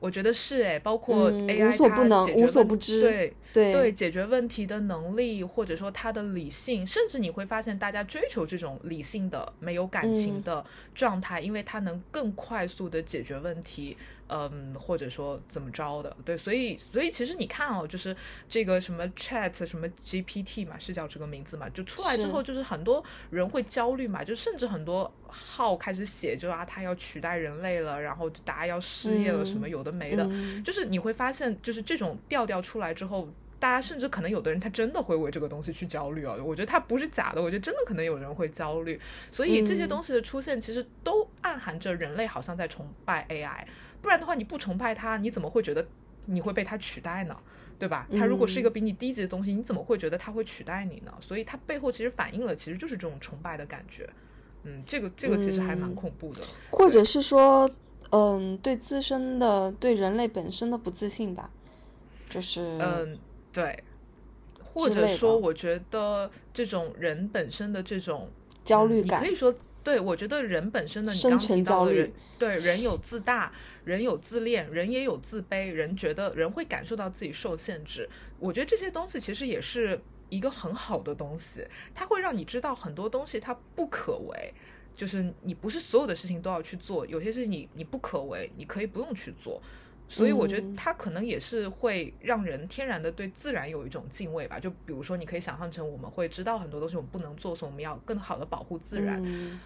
[0.00, 13.96] 我觉得是哎，包括 AI 无所不能、无所不知，对对对，解决问题的能力，或者说他的理性，甚至你会发现，大家追求这种理性的、没有感情的状态，因为它能更快速的解决问题。
[14.28, 18.16] 嗯，或者说怎么着的，对，所以所以其实你看哦，就是
[18.48, 30.26] 这个什么 Chat 什么 GPT 嘛，是叫这个名字嘛，就出来之后，就是很多人会焦虑嘛，就甚至很多号开始写，就啊，他要取代人类了，然后大家要失业了，什么有的没的，
[30.64, 38.98] 就是你会发现，就是这种调调出来之后，大家甚至可能有的人他真的会为这个东西去焦虑啊，我觉得他不是假的，我觉得真的可能有人会焦虑，
[39.30, 43.66] 所以这些东西的出现，其实都暗含着人类好像在崇拜 AI。
[44.04, 45.86] 不然的话，你不崇拜他，你怎么会觉得
[46.26, 47.34] 你会被他取代呢？
[47.78, 48.06] 对吧？
[48.12, 51.12] 他如果是一个比你低级的东西，你怎么会觉得他会取代你呢？
[51.22, 54.06] 所以它背后其实反映了，其实就是这种崇拜的感觉。
[54.64, 56.42] 嗯，这个这个其实还蛮恐怖的。
[56.70, 57.68] 或者是说，
[58.10, 61.50] 嗯，对自身的、对人类本身的不自信吧？
[62.28, 63.18] 就是嗯，
[63.50, 63.82] 对。
[64.62, 68.28] 或者说，我觉得这种人本身的这种
[68.64, 69.54] 焦虑感，可以说。
[69.84, 73.52] 对，我觉得人本身的你刚提到的人，对人有自大，
[73.84, 78.08] 人有自恋，人也有自卑，人觉得人会感受到自己受限制。
[78.38, 84.54] 我觉得这些东西其实也是一个很好的东西，它会让你知道很多东西它不可为，
[84.96, 89.62] 就是你不是所有的事情都要去做，有些事情你你不可为，你可以不用去做。
[90.08, 94.60] 所以我觉得它可能也是会让人天然的对自然有一种敬畏吧。
[94.60, 99.20] 就比如说，你可以想象成我们会知道很多东西我们不能做，所以我们要更好的保护自然，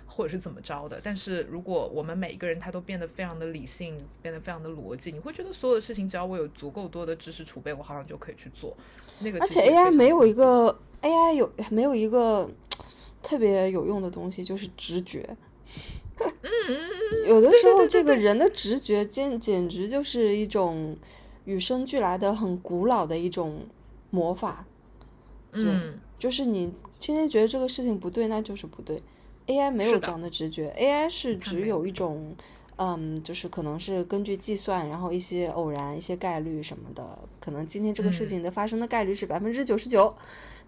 [0.07, 1.01] 或者是怎么着的。
[1.03, 8.74] 但是如果我们每一个人他都变得非常的理性，变得非常的逻辑，你会觉得所有的事情只要我有足够多的知识储备，我好像就可以去做。
[9.22, 12.49] 那个而且 AI 没有一个 AI 有没有一个
[13.22, 15.36] 特别有用的东西，就是直觉。
[16.43, 20.97] 嗯有的时候这个人的直觉简简直就是一种
[21.45, 23.66] 与生俱来的很古老的一种
[24.11, 24.66] 魔法。
[25.53, 29.03] 嗯，就是你今天觉得这个事情不对，那就是不对。
[29.47, 32.37] AI 没有这样的直觉，AI 是只有一种，
[32.77, 38.29] 嗯，就是可能是根据计算，然后一些偶然、一些概率什么的，可能今天这个事嗯。
[38.29, 40.14] 情的发生的概率是百分之九十九，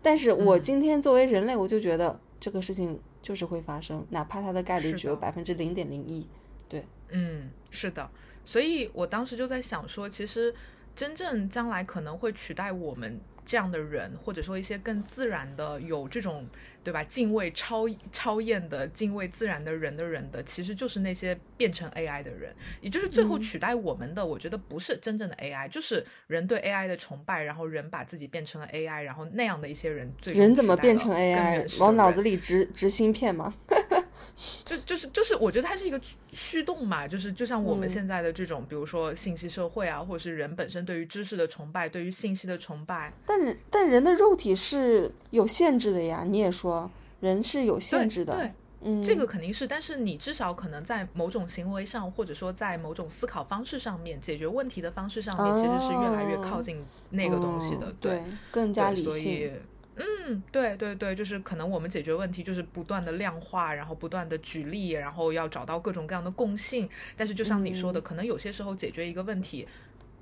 [0.03, 0.63] 但是我嗯。
[0.63, 6.27] 今天作为人类，我就觉得这个事情就是会发生，哪怕它的概率只有百分之零点零一。
[6.69, 6.85] 对。
[7.11, 8.09] 嗯，是的，
[8.45, 10.55] 所以我当时就在想说，其实
[10.95, 13.21] 真正将来可能会取代我们
[13.51, 16.47] 这样的人，或者说一些更自然的有这种
[16.85, 31.79] 对吧敬畏超超验的敬畏自然的人的人的，其实就是那些变成 AI 的人，也就是最后嗯取代我们的，我觉得不是真正的 AI，就是人对 AI 的崇拜，然后人把自己变成了 AI，然后那样的一些人最人怎么变成 AI？
[31.81, 33.53] 往脑子里植植芯片吗？
[34.65, 46.91] 就就是就是，我觉得它是一个驱驱动嘛，就是就像我们嗯现在的这种，比如说信息社会啊，或者是人本身对于知识的崇拜，对于信息的崇拜，但但人的肉体是有限制的呀，你也说
[47.21, 48.35] 人是有限制的。
[48.35, 48.53] 对，
[48.83, 59.51] 嗯，这个肯定是，但是你至少可能在某种行为上，或者说在某种思考方式上面，解决问题的方式上面，其实是越来越靠近那个东西的，嗯对对，更加所理性以。
[59.97, 66.89] 嗯，对对对，就是可能我们解决问题就是不断的量化，然后不断的举例，然后要找到各种各样的共性。
[67.17, 69.67] 但是就像你说的，嗯可能有些时候解决一个问题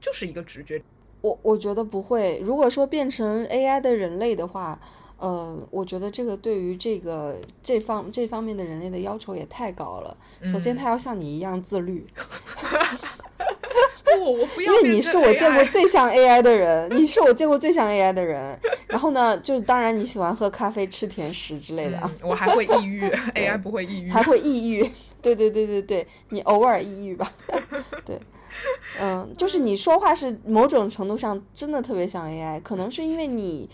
[0.01, 0.83] 就是一个直觉。
[1.21, 2.41] 我我觉得不会。
[2.43, 4.81] 如果说变成 AI 的人类的话，
[5.19, 10.17] 呃，我觉得这个对于这个这方这方面的人类的要求也太高了。
[10.53, 12.07] 首先，嗯他要像你一样自律，
[14.17, 18.59] 不，我不要因为你是我见过最像 AI 的人，你是我见过最像 AI 的人。
[18.87, 23.03] 然后呢，就是当然你喜欢喝咖啡、吃甜食之类的啊，嗯，我还会抑郁，
[23.35, 24.11] AI 不会抑郁。
[24.11, 24.91] 还会抑郁。
[25.21, 27.33] 对对对对对，你偶尔抑郁吧。
[28.07, 28.19] 对，
[29.01, 33.69] 嗯，就是你说话是某种程度上真的特别像 AI，可能是因为你，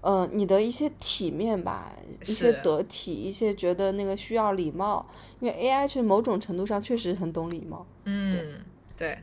[0.00, 1.92] 呃，你的一些体面吧，
[2.24, 5.04] 一些得体，一些觉得那个需要礼貌，
[5.40, 7.84] 因为 AI 是某种程度上确实很懂礼貌。
[8.04, 8.60] 嗯，
[8.96, 9.18] 对，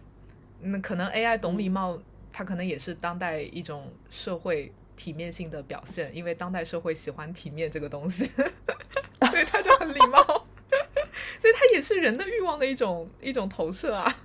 [0.62, 2.00] 那可能 AI 懂礼貌，
[2.32, 8.30] 它可能也是当代一种社会体面性的表现，因为当代社会喜欢体面这个东西，
[9.30, 10.24] 所以它就很礼貌，
[11.40, 14.16] 所以它也是人的欲望的一种一种投射啊。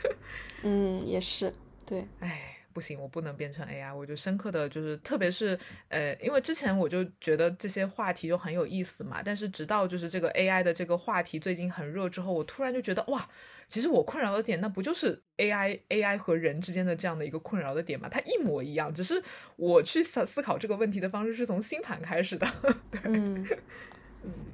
[0.62, 3.96] 嗯，也是，对，哎，不行，我不能变成 AI。
[3.96, 5.58] 我就深刻的就是，特别是
[5.88, 13.26] 呃，因为之前我就觉得这些话题就很有意思嘛，但是直到就是这个 AI 的这个话题最近很热之后，我突然就觉得哇，
[13.66, 18.10] 其实我困扰的点，那不就是 AI AI 和人之间的这样的一个困扰的点嘛？
[18.10, 19.22] 它一模一样，只是
[19.56, 22.46] 我去思思考这个问题的方式是从星盘开始的。
[22.90, 23.46] 对 嗯，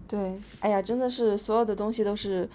[0.07, 2.49] 对，哎呀，真的是所有的东西都是，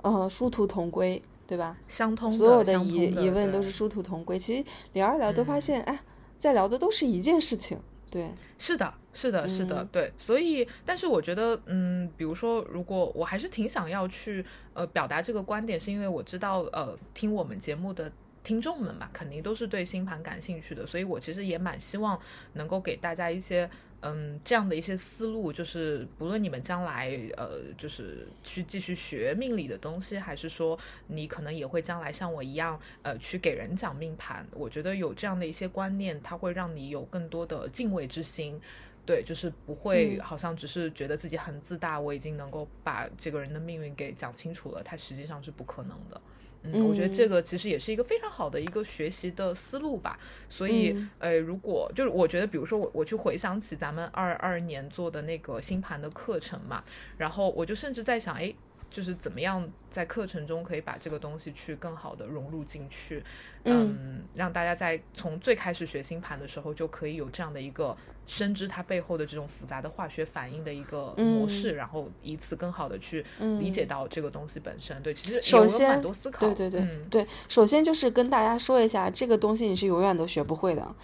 [0.00, 1.76] 呃，殊途同归，对吧？
[1.88, 4.38] 相通的，所有的疑的疑问都是殊途同归。
[4.38, 6.00] 其实聊一聊都发嗯现，哎，
[6.38, 7.76] 在聊的都是一件事情。
[8.08, 14.44] 对，是的，是的，是的，嗯对，所以，但是我觉得，嗯，比如说，如果我还是挺想要去
[14.74, 18.12] 呃表达这个观点，是因为我知道，呃，听我们节目的
[18.44, 22.16] 听众们嘛，肯定都是对星盘感兴趣的，所以我其实也蛮希望
[22.52, 23.68] 能够给大家一些。
[24.02, 34.46] 嗯，这样的一些思路，就是不论你们将来呃，就是去继续学命理的东西，还是说你可能也会将来像我一样，呃，去给人讲命盘。
[34.52, 38.58] 我觉得有这样的一些观念，它会让你有更多的敬畏之心。
[39.04, 46.20] 对，就是不会嗯好像只是觉得自己很自大，我已经能够把这个人的命运给讲清楚了，它实际上是不可能的。
[46.62, 50.18] 嗯，我觉得这嗯个其实也是一个非常好的一个学习的思路吧。
[50.48, 56.84] 所以，嗯呃，如果就是我觉得，比如说我我去回想起咱们二二年做的那个星盘的课程嘛，
[57.16, 58.54] 然后我就甚至在想，哎，
[58.90, 63.22] 就是怎么样在课程中可以把这个东西去更好的融入进去，
[63.64, 75.00] 嗯嗯，让大家在从最开始学星盘的时候就可以有这样的一个深知它背后的这种复杂的化学反应的一个模式，嗯然后以此更好的去嗯理解到这个东西本身。
[75.02, 76.40] 对，其实有首先多思考。
[76.40, 80.94] 对对对、嗯、对，首先就是跟大家说一下，这个东西你是永远都学不会的。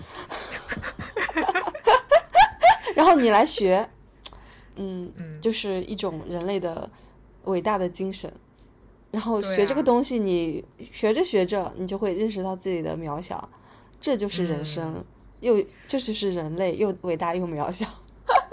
[2.95, 3.89] 然后你来学，
[4.77, 6.89] 嗯，嗯就是一种人类的
[7.47, 8.33] 伟大的精神。
[9.11, 13.49] 然后学这个啊东西，你学着学着，你就会认识到自己的渺小，
[14.01, 15.05] 这就是人生，嗯
[15.41, 17.87] 又这就是人类，又伟大又渺小。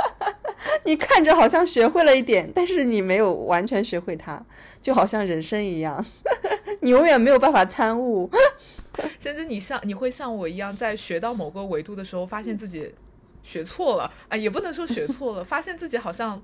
[0.85, 4.45] 你看着好像学会了一点，但是你没有完全学会它，
[4.81, 6.05] 就好像人生一样，
[6.81, 8.29] 你永远没有办法参悟。
[9.17, 12.93] 甚至你像你会像我一样，在学到某个维度的时候，发现自己
[13.41, 16.41] 学错了啊，也不能说学错了，发现自己好像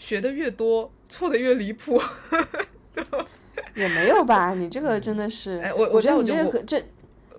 [0.00, 2.02] 学的越多，错的越离谱。
[3.76, 4.52] 也没有吧？
[4.54, 6.82] 你这个真的是，哎我我我觉得你这个可这，我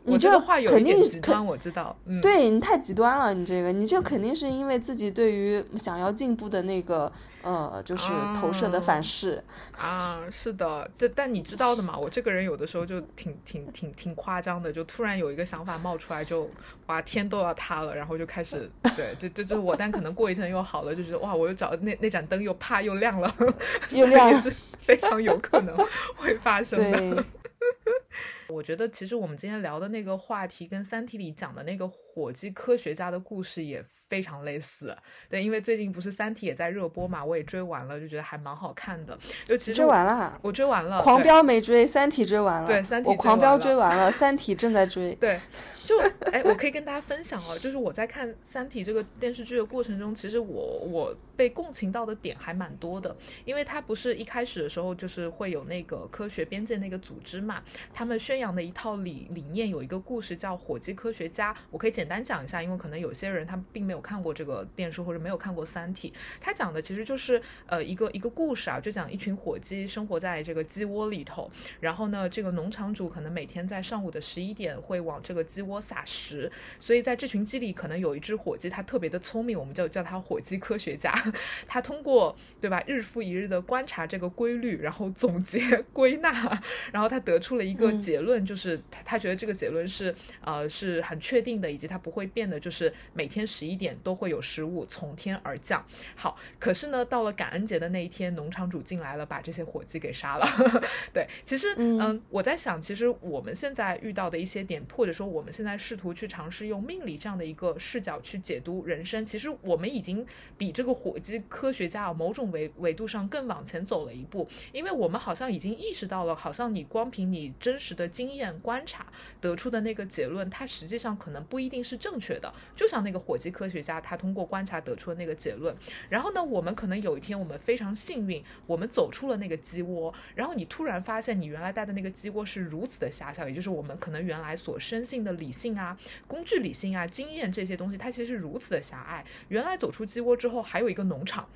[0.03, 7.11] 你这个话有一点极端，我知道，嗯，对你太极端了，你这个，你这个肯定是因为自己对于想要进步的那个
[7.43, 8.03] 呃，就是
[8.35, 9.43] 投射的哦反噬。
[9.77, 16.49] 啊，是的，这但你知道的嘛，我这个人有的时候就挺挺挺挺夸张的，就突然有一个想法冒出来就，
[16.87, 23.33] 哇天都要塌了，然后就开始对，这这就是我，但可能过一阵又好了，就觉得哇，我又找那那盏灯又啪又亮了，
[23.91, 24.51] 又亮是
[24.83, 25.77] 非常有可能
[26.15, 26.79] 会发生
[27.15, 27.23] 的。
[28.47, 34.95] 对，我觉得其实我们今天聊的那个话题跟《三体》里讲的那个火鸡科学家的故事也非常类似。
[35.29, 39.17] 对，因为最近不是《三体》也在热播嘛，我也追完了，就觉得还蛮好看的。
[39.45, 40.39] 就其实追完了。
[40.41, 42.67] 我追完了，狂飙没追，三体追完了。
[42.67, 45.15] 对三体我狂飙追完了，三体正在追。
[45.15, 45.39] 对，
[45.85, 45.97] 就
[46.31, 57.63] 哎，我可以跟大家分享哦，就是我在看《三体》这个电视剧的过程中，其实我我被共情到的点还蛮多的，因为它不是一开始的时候就是会有那个科学边界那个组织嘛，
[58.01, 71.47] 他们宣扬的一套理理念有一个故事叫《火鸡科学家》，我可以简单讲一下，因为可能有些人他并没有看过这个电视或者没有看过《三体》，它讲的其实就是呃一个一个故事啊，就讲一群火鸡生活在这个鸡窝里头，
[71.79, 81.13] 然后呢，这个农场主可能每天在上午的十一点会往这个鸡窝撒食，所以在这群鸡里可能有一只火鸡，它特别的聪明，我们就叫它火鸡科学家。
[81.69, 82.83] 它通过对吧？
[82.87, 85.59] 日复一日的观察这个规律，然后总结
[85.93, 86.59] 归纳，
[86.91, 95.85] 然后他得出了一个嗯结论，就是他他觉得这个结论是呃是很确定的，以及它不会变的，就是每天十一点都会有食物从天而降。
[96.15, 100.47] 好，可是呢，到了感恩节的那一天，农场主进来了，把这些火鸡给杀了。
[101.13, 110.25] 对，其实嗯嗯，我在想，其实我们现在遇到的一些点，或者说我们现在试图去尝试用命理这样的一个视角去解读人生，其实我们已经
[110.57, 119.05] 比这个火鸡科学家啊某种维维度上更往前走了一步，因为我们好像已经意识到了，好像你光凭你真实的经验观察
[119.41, 122.53] 得出的那个结论，它实际上可能不一定是正确的。
[122.75, 125.75] 就像那个火鸡科学家，他通过观察得出的那个结论，
[126.07, 139.25] 然后呢，我们可能有一天我们非常幸运，我们走出了那个鸡窝，然后你突然发现你原来带的那个鸡窝是如此的狭小，也就是我们可能原来所深信的理性啊、工具理性啊、经验这些东西，它其实是如此的狭隘。
[139.47, 141.49] 原来走出鸡窝之后，还有一个农场，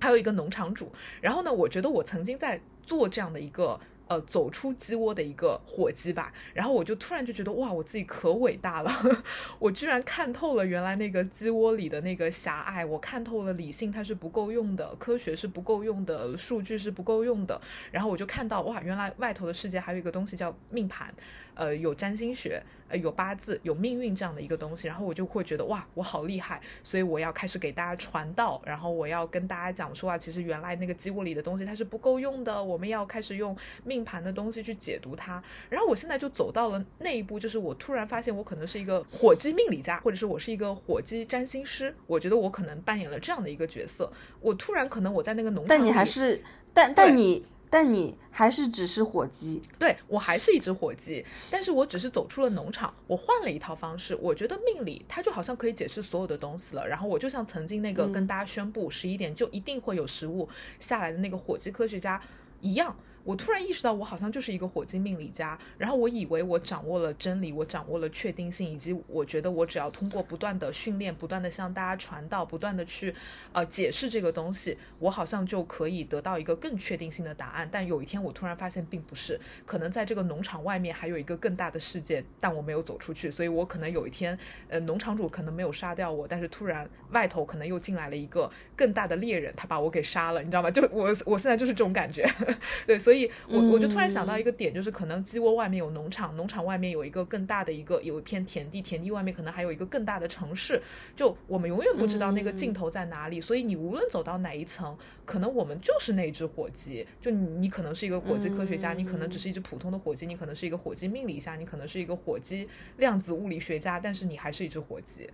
[0.00, 0.92] 还有一个农场主。
[1.20, 3.78] 然后呢，我觉得我曾经在做这样的一个。
[4.12, 8.92] 呃，走出鸡窝的一个火鸡吧，然后我就突然就觉得哇，我自己可伟大了，
[9.58, 17.58] 我居然看透了原来那个鸡窝里的那个狭隘，我看透了理性它是不够用的，科学是不够用的，数据是不够用的，
[17.90, 21.14] 然后我就看到哇，原来外头的世界还有一个东西叫命盘，
[21.54, 35.42] 呃，有占星学，呃，有八字，有命运这样的一个东西，然后我就会觉得哇，我好厉害，所以我要开始给大家传道，然后我要跟大家讲说啊，其实原来那个鸡窝里的东西它是不够用的，我们要开始用命盘的东西去解读它。
[35.68, 44.10] 然后我现在就走到了那一步，就是我突然发现我可能是一个火鸡命理家，或者是我是一个火鸡占星师，我觉得我可能扮演了这样的一个角色。
[44.40, 46.42] 我突然可能我在那个农场，但你还是，
[46.72, 49.62] 但但你但你还是只是火鸡。
[49.78, 54.14] 对我还是一只火鸡，但是我只是走出了农场，我换了一套方式。
[54.20, 56.86] 我觉得命理它就好像可以解释所有的东西了。
[56.86, 60.46] 然后我就像曾经那个嗯跟大家宣布十一点就一定会有食物
[60.78, 62.20] 下来的那个火鸡科学家
[62.60, 62.94] 一样。
[63.24, 73.14] 我突然意识到，我好像就是一个火鸡命理家，然后我以为我掌握了真理，我掌握了确定性，以及我觉得我只要通过不断的训练，不断的向大家传道，不断的去
[73.52, 77.68] 呃解释这个东西，我好像就可以得到一个更确定性的答案。
[77.70, 84.36] 但有一天，我突然发现并不是，可能在这个农场外面还有一个更大的世界，但我没有走出去，所以我可能有一天，
[84.68, 90.70] 呃，农场主可能没有杀掉我，但是突然外头可能又进来了一个更大的猎人，他把我给杀了，你知道吗？
[90.70, 92.28] 就我我现在就是这种感觉，
[92.86, 93.11] 对，所以
[93.48, 100.80] 我我就突然想到一个点，就是可能鸡窝外面有农场，农场外面有一个更大的一个有一片田地，田地外面可能还有一个更大的城市，
[101.14, 115.28] 就我们永远不知道那个尽头在哪里，所以你无论走到哪一层，可能我们就是那只火鸡，就你你可能是一个火鸡科学家，你可能只是一只普通的火鸡，你可能是一个火鸡命理家，你可能是一个火鸡量子物理学家，但是你还是一只火鸡。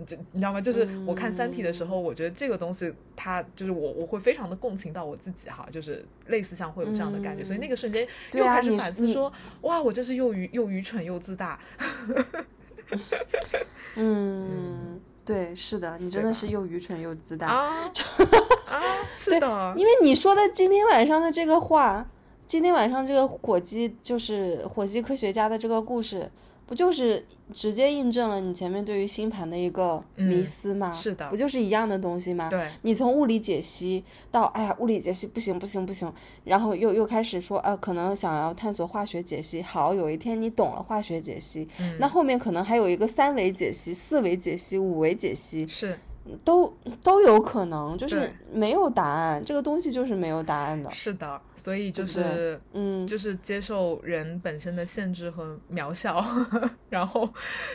[0.00, 0.60] 你这你知道吗？
[0.60, 9.30] 就是我看《三体》的时候，我觉得这个东西，它就是我我会非常的共情到我自己哈，就是类似像会有这样的感觉，所以那个瞬间又开始反思说，
[9.60, 11.60] 哇，我这是又愚又愚蠢又自大。
[13.96, 17.48] 嗯，对，是的，你真的是又愚蠢又自大。
[17.52, 17.84] 啊
[18.68, 18.82] 啊，
[19.16, 22.08] 是的，因为你说的今天晚上的这个话，
[22.46, 26.30] 今天晚上这个火鸡就是火鸡科学家的这个故事，
[26.66, 30.92] 不就是直接印证了你前面对于星盘的一个迷思吗？
[30.92, 32.48] 是的不就是一样的东西吗？
[32.48, 36.12] 对，你从物理解析到哎呀，物理解析不行不行不行，
[36.44, 39.62] 然后又又开始说呃，可能想要探索化学解析。
[39.62, 45.98] 好，有一天你懂了化学解析，嗯那后面可能还有一个三维解析、四维解析、五维解析，是
[46.44, 50.90] 都都有可能，就是没有答案，这个东西就是没有答案的。
[50.92, 56.24] 是的，所以就是嗯，就是接受人本身的限制和渺小，
[56.88, 57.28] 然后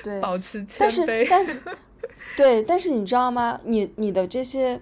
[0.03, 1.27] 对保持谦但是卑。
[1.29, 1.59] 但是，
[2.37, 3.59] 对，但是你知道吗？
[3.63, 4.79] 你你的这些，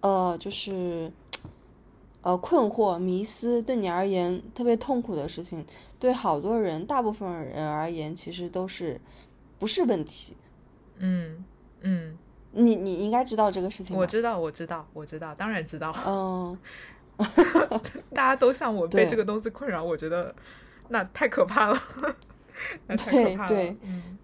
[0.00, 1.10] 呃，就是，
[2.22, 5.64] 呃，困惑、迷思，对你而言特别痛苦的事情，
[5.98, 9.00] 对好多人、大部分人而言，其实都是
[9.58, 10.36] 不是问题。
[10.98, 11.44] 嗯
[11.80, 12.16] 嗯，
[12.52, 13.96] 你你应该知道这个事情。
[13.96, 15.94] 我知道，我知道，我知道，当然知道。
[16.06, 16.58] 嗯，
[18.14, 20.34] 大家都像我被这个东西困扰，我觉得
[20.88, 21.78] 那太可怕了，
[22.88, 23.36] 对。
[23.46, 24.18] 对嗯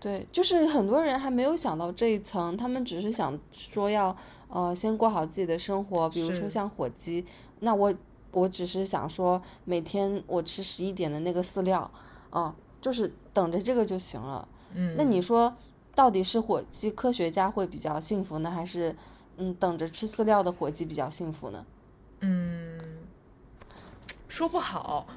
[0.00, 4.16] 对，就是很多人还没有想到这一层，他们只是想说要
[4.48, 7.26] 呃先过好自己的生活，比如说像火鸡，
[7.58, 7.92] 那我
[8.30, 11.90] 我只是想说每天我吃十一点的那个饲料，
[12.30, 14.46] 啊、就是等着这个就行了。
[14.72, 15.52] 嗯，那你说
[15.98, 18.94] 到底是火鸡科学家会比较幸福呢，还是
[19.36, 21.66] 嗯等着吃饲料的火鸡比较幸福呢？
[22.20, 22.78] 嗯，
[24.28, 25.08] 说不好，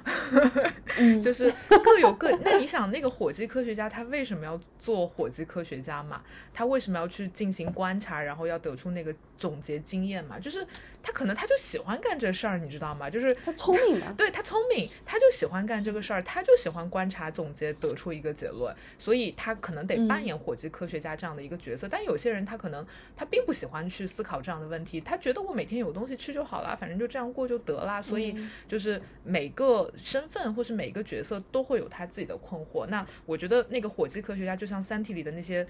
[0.98, 2.32] 嗯， 就是各有各。
[2.38, 6.20] 那你想，那个火鸡科学家他为什么要做火鸡科学家嘛？
[6.52, 10.40] 他为什么要去进行观察，然后要得出那个总结经验嘛？
[10.40, 10.66] 就是
[11.04, 13.10] 他可能他就喜欢干这事儿，你知道吗？
[13.10, 21.88] 就是他聪明嘛，对他聪明，他就喜欢干这个事儿，他就喜欢观察、总结，得出一个结论，所以他可能得扮演火鸡科学家这样的一个角色。
[21.88, 22.86] 但有些人他可能
[23.16, 28.02] 他并不喜欢去思考这样的问题，他觉得我每天有东西吃就好了，反正就这样过就得啦。
[28.02, 28.36] 所以
[28.68, 32.86] 就是每个身份或是每个角色都会有他自己的困惑。
[32.88, 35.68] 那我觉得那个火鸡科学家就像《三体》里的那些。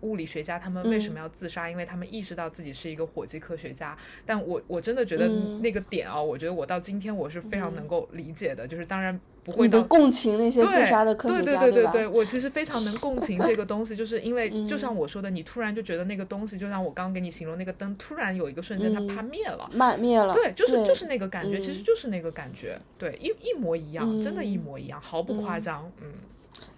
[0.00, 1.68] 物理学家他们为什么要自杀？
[1.70, 3.96] 因为他们意识到自己是一个火鸡科学家。
[4.26, 8.66] 但我我真的觉得嗯那个点啊，我觉得我到今天我是非常能够理解的。
[8.66, 11.72] 就是当然不会你的共情那些自对杀的科学对家，对？
[11.72, 19.70] 对对对，我其实非常能共情 这个东西，就是因为嗯就像我说的，你突然就觉得那个东西，就像我刚刚给你形容那个灯，突然有一个瞬间它嗯啪灭了。
[19.72, 26.08] 灭灭了，对，就是就是那个感觉，其实嗯就是那个感觉，对，一一模一样，真的，一嗯模一样，毫不夸张，嗯，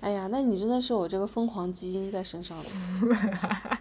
[0.01, 2.65] 哎呀，那你真的是有这个疯狂基因在身上了。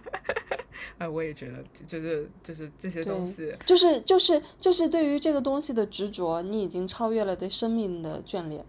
[0.98, 8.64] 哎，我也觉得，就就是就是这些东西，就是就是就是对于这个东西的执着，你已经超越了对生命的眷恋。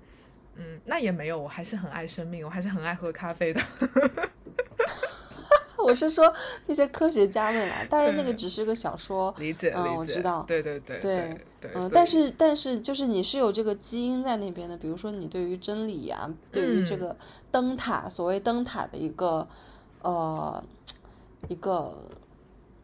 [0.56, 3.62] 嗯，那也没有，我还是很爱生命，我还是很爱喝咖啡的。
[5.88, 6.34] 我是说
[6.66, 10.44] 那些科学家们啦，当然那个只是个小说，理解，嗯理解，我知道。
[10.48, 17.00] 对对对对对，嗯，但是但是就是你是有这个基因在那边的，比如说你对于真理呀、对于这嗯。
[17.00, 17.18] 个
[17.50, 19.48] 灯塔，所谓灯塔的一个
[20.02, 20.64] 呃
[21.48, 21.96] 一个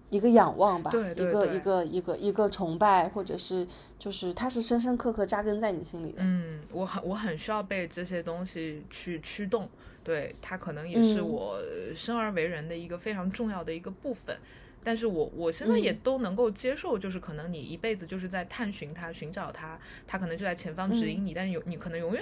[0.10, 3.68] 一个仰望吧，对对一个一个一个一个崇拜，或者是
[3.99, 6.20] 就是它是深深刻刻扎根在你心里的。
[6.20, 9.70] 嗯，我很我很需要被这些东西去驱动，
[10.04, 11.62] 对它可能也是嗯我
[11.95, 14.38] 生而为人的一个非常重要的一个部分。
[14.84, 22.22] 但是我我现在也嗯都能够接受，就是可能你一辈子就是在探寻它、寻找它，它可能就在前方指嗯引你，但是有你可能永远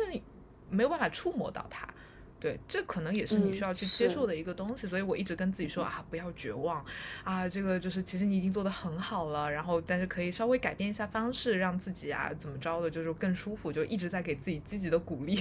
[0.69, 1.87] 没有办法触摸到它。
[2.39, 6.83] 对，这可能也是你嗯需要去接受的一个东西，所以我一直跟自己说啊，不要绝望
[7.23, 15.35] 啊，这个就是其实你已经做得很好了，然后但是可以稍微改变一下方式，让自己啊怎么着的，就是更舒服，就一直在给自己积极的鼓励。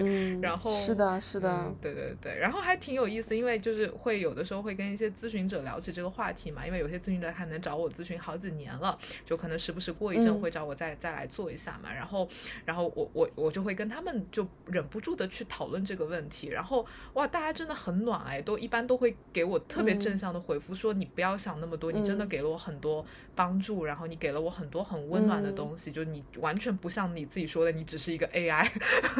[0.00, 10.40] 对，嗯，然后是的，是的，嗯，对对对，然后还挺有意思，因为就是会有的时候会跟一些咨询者聊起这个话题嘛，因为有些咨询者还能找我咨询好几年了，就可能时不时过一阵嗯。
[10.40, 12.26] 会找我再、再来做一下嘛，然后
[12.64, 22.28] 然后我我我就会跟他们就忍不住的去讨论这个问题，然后哇，大家真的很暖哎，都一般都会给我特别正向的回复，说你不要想那么多，你真的嗯。
[22.28, 25.54] 给了我很多帮助，然后你给了我很多很温暖的嗯。
[25.54, 28.66] 东西，就你完全不像你自己说的，你只是一个 AI，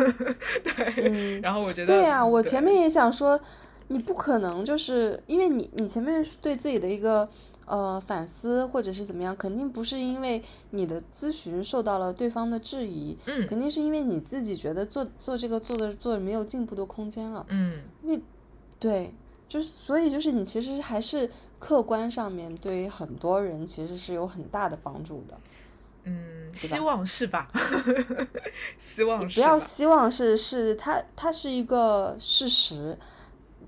[0.76, 3.38] 对，嗯，然后我觉得对呀、我前面也想说，
[3.88, 7.28] 你不可能就是因为你你前面是对自己的一个
[7.66, 18.20] 呃反思或者是怎么样，肯定不是因为你的咨询受到了对方的质疑，嗯肯定是因为你自己觉得做做这个做的做没有进步的空间了，嗯因为
[18.78, 19.12] 对，
[19.48, 25.36] 就是所以就是你其实还是客观上面对于很多人其实是有很大的帮助的。
[26.04, 27.48] 嗯，是吧希望是吧？
[28.78, 32.96] 希望不要希望是是它它是一个事实，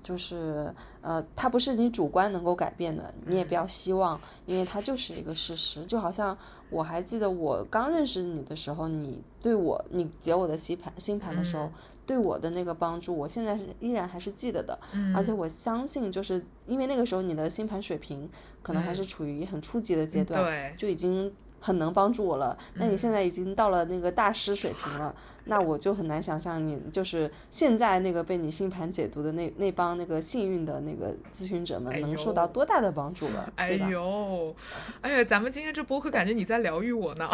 [0.01, 5.85] 就是呃，它不是你主观能够改变的，你也不要希望，因为它就是一个事实。
[5.85, 6.37] 就好像
[6.69, 11.71] 我还记得我刚认识你的时候，你对我你解我的星盘星盘的时候，
[12.05, 14.77] 对我的那个帮助，我现在是依然还是记得的。
[15.15, 18.29] 而且我相信，就是因为那个时候你的星盘水平
[18.61, 21.33] 可能还是处于很初级的阶段，对，就已经。
[21.65, 33.85] 很能帮助我了，那你现在已经到了那个大师水平了，那我就很难想象你就是现在那个被你星盘解读的那那帮那个幸运的那个咨询者们能受到多大的帮助了，对吧？
[33.85, 34.55] 哎呦，
[34.99, 37.29] 哎呀，咱们今天这播客感觉你在疗愈我呢，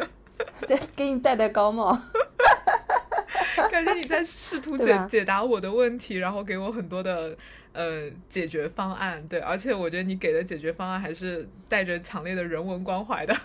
[0.68, 1.98] 对，给你戴戴高帽，
[3.72, 7.34] 感觉你在试图解解答我的问题，然后给我很多的。
[7.72, 13.34] 呃，解决方案对，而且我觉得你给的解决方案还是带着强烈的人文关怀的，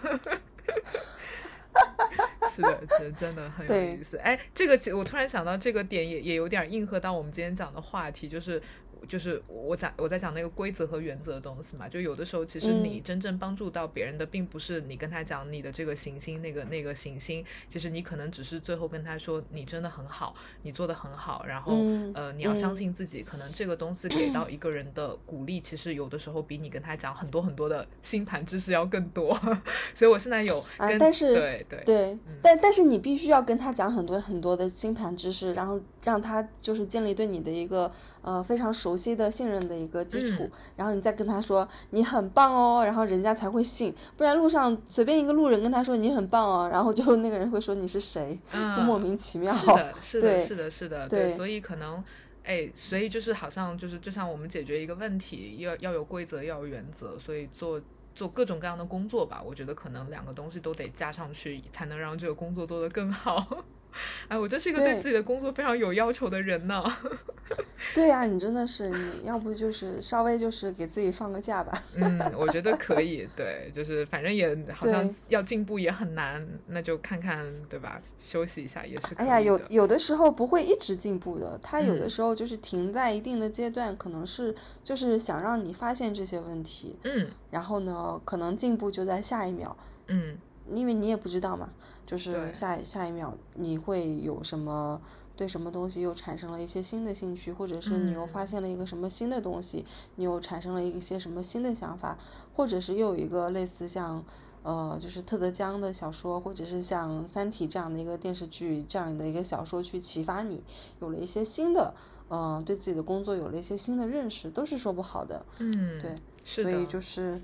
[2.49, 4.17] 是的，是真的很有意思。
[4.17, 8.61] 哎，这个我突然想到这个点也也有点应和到我们今天讲的话题，就是。
[9.07, 21.73] 就是我讲我在讲那个规则和原则的东西嘛，就有的时候其实你真正帮助到别人的，并不是你跟他讲你的这个行星那个那个行星，其实你可能只是最后跟他说你真的很好，你做的很好，然后
[22.13, 29.39] 呃你要相信自己，可能这个东西给到一个人的鼓励，其实有的时候比你跟他讲很多很多的星盘知识要更多。
[29.95, 37.91] 所以我现在有跟但是对对对，但但是你必须要跟他讲很多很多的星盘知识，然后让他就是建立对你的一个
[38.21, 38.86] 呃非常熟。
[38.87, 49.53] 熟悉的信任的一个基础，然后你再跟他说你很棒哦，然后人家才会信，不然路上随便一个路人跟他说你很棒哦，然后就那个人会说你是谁，就莫名其妙。
[49.53, 52.01] 是的，是的，是的，是的，对，所以可能，
[52.45, 57.81] 哎，所以就是好像就是就像我们解决一个问题，要要有规则，要有原则，所以做
[58.15, 63.65] 做各种各样的工作吧，我觉得可能两个东西都得加上去，才能让这个工作做得更好。
[64.27, 66.83] 哎，我真是一个对自己的工作非常有要求的人呢。
[67.95, 71.83] 对呀，你真的是，你要不就是稍微就是给自己放个假吧。
[71.95, 73.27] 嗯，我觉得可以。
[73.35, 77.99] 对，就是反正也好像要进步也很难，那就看看对吧？
[78.19, 79.15] 休息一下也是。
[79.15, 84.53] 哎呀，有有的时候不会一直进步的，他有的时候就是停在一定的阶段，可能是
[84.83, 86.99] 就是想让你发现这些问题。
[87.03, 87.29] 嗯。
[87.49, 89.75] 然后呢，可能进步就在下一秒。
[90.07, 90.37] 嗯。
[90.73, 91.69] 因为你也不知道嘛，
[92.05, 95.01] 就是下下一秒你会有什么
[95.35, 99.85] 对什么东西又产生了一些新的兴趣，或者是你又发现了一个什么新的东西，
[100.15, 102.17] 你又产生了一些什么新的想法，
[102.55, 104.23] 或者是又有一个类似像
[104.63, 110.63] 呃就是特德·江的小说，或者是像《三体》这样的一个电视剧这样的一个小说去启发你，
[110.99, 111.93] 有了一些新的
[112.29, 115.45] 嗯对自己的工作有了一些新的认识，都是说不好的。
[115.59, 117.41] 嗯，对，所以就是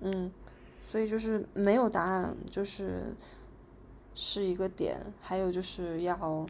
[0.00, 0.30] 嗯。
[0.90, 3.14] 所以就是没有答案，就是
[4.14, 4.98] 是一个点。
[5.20, 6.46] 还有就是要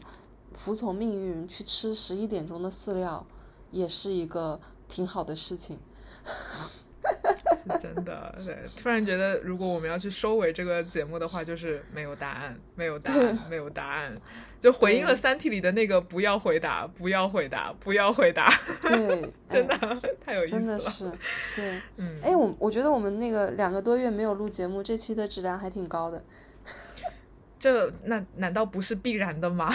[0.53, 3.25] 服从命运，去吃十一点钟的饲料，
[3.71, 4.57] 也是一个
[4.87, 5.77] 挺好的事情。
[6.23, 8.63] 是真的，对。
[8.77, 14.15] 突然觉得，如果我们要去收尾这个节目的话，就是没有答案，没有答案，没有答案。
[14.61, 18.53] 就回应了《三体》里的那个“不要回答，不要回答，不要回答”。
[18.83, 19.77] 对， 真的
[20.23, 20.59] 太有意思了。
[20.59, 21.11] 真的是，
[21.55, 22.19] 对，嗯。
[22.21, 26.21] 哎，我我觉得我们那个两个多月没有录节目，这期的质量还挺高的。
[27.57, 29.73] 这那难道不是必然的吗？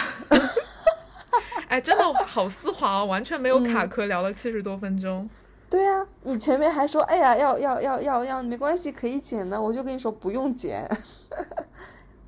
[1.67, 5.27] 哎，真的好丝滑哦，完全没有卡壳，聊了七十多分钟。
[5.67, 10.87] 对呀，你前面还说，哎呀，要要要要要，没关系，可以剪的，我就跟你说不用剪。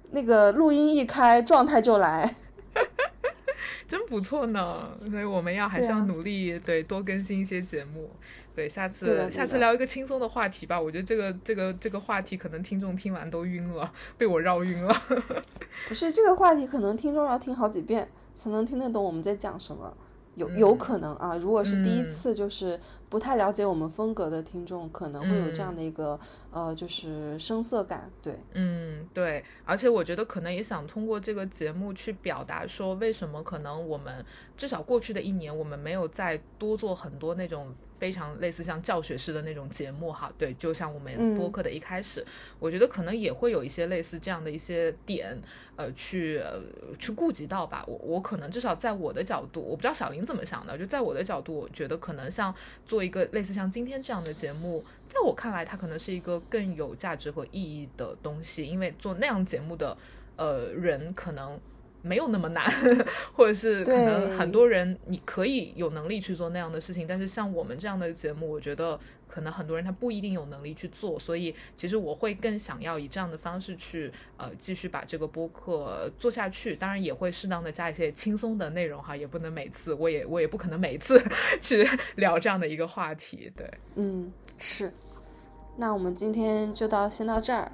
[0.10, 2.34] 那个录音一开，状态就来。
[3.88, 8.10] 真不错呢，所以我们要还是要努力，对，多更新一些节目。
[8.56, 10.82] 对，下次下次聊一个轻松的话题吧。
[10.82, 14.96] 我觉得这个这个这个话题可能听众听完都晕了， 被我绕晕了。
[15.88, 19.96] 不是这个话题，可能听众要听好几遍才能听得懂我们在讲什么。
[20.38, 26.18] 有有可能啊，如果是第一次就是不太了解我们风格的听众，可能会有这样的一个
[26.52, 28.10] 呃，就是生涩感。
[28.22, 34.24] 对，嗯，对，而且我觉得可能也想通过这个节目去表达说，为什么可能我们
[34.56, 37.74] 至少过去的一年，我们没有再多做很多那种。
[38.00, 42.26] 非常类似像教学式的那种节目哈，对，就像我们播客的一开始，
[42.60, 45.36] 我觉得可能也会有一些类似这样的一些点，
[45.76, 46.62] 呃，去呃
[47.00, 47.84] 去顾及到吧。
[47.88, 52.54] 我我可能至少在我的角度，我不知道小林怎么想的，就在我的角度，我觉得可能像
[52.86, 59.98] 做一个类似像今天这样的节目，在我看来，它可能是一个更有价值和意义的东西，因为做那样节目的
[60.36, 61.60] 呃人可能。
[62.08, 62.66] 没有那么难，
[63.34, 81.22] 或者是可能很多人你可以有能力去做那样的事情，但是像我们这样的节目，我觉得可能很多人他不一定有能力去做，所以其实我会更想要以这样的方式去呃继续把这个播客做下去，当然也会适当的加一些轻松的内容哈，也不能每次我也我也不可能每次
[81.62, 84.92] 去聊这样的一个话题，对，嗯，是。
[85.76, 87.72] 那我们今天就到先到这儿。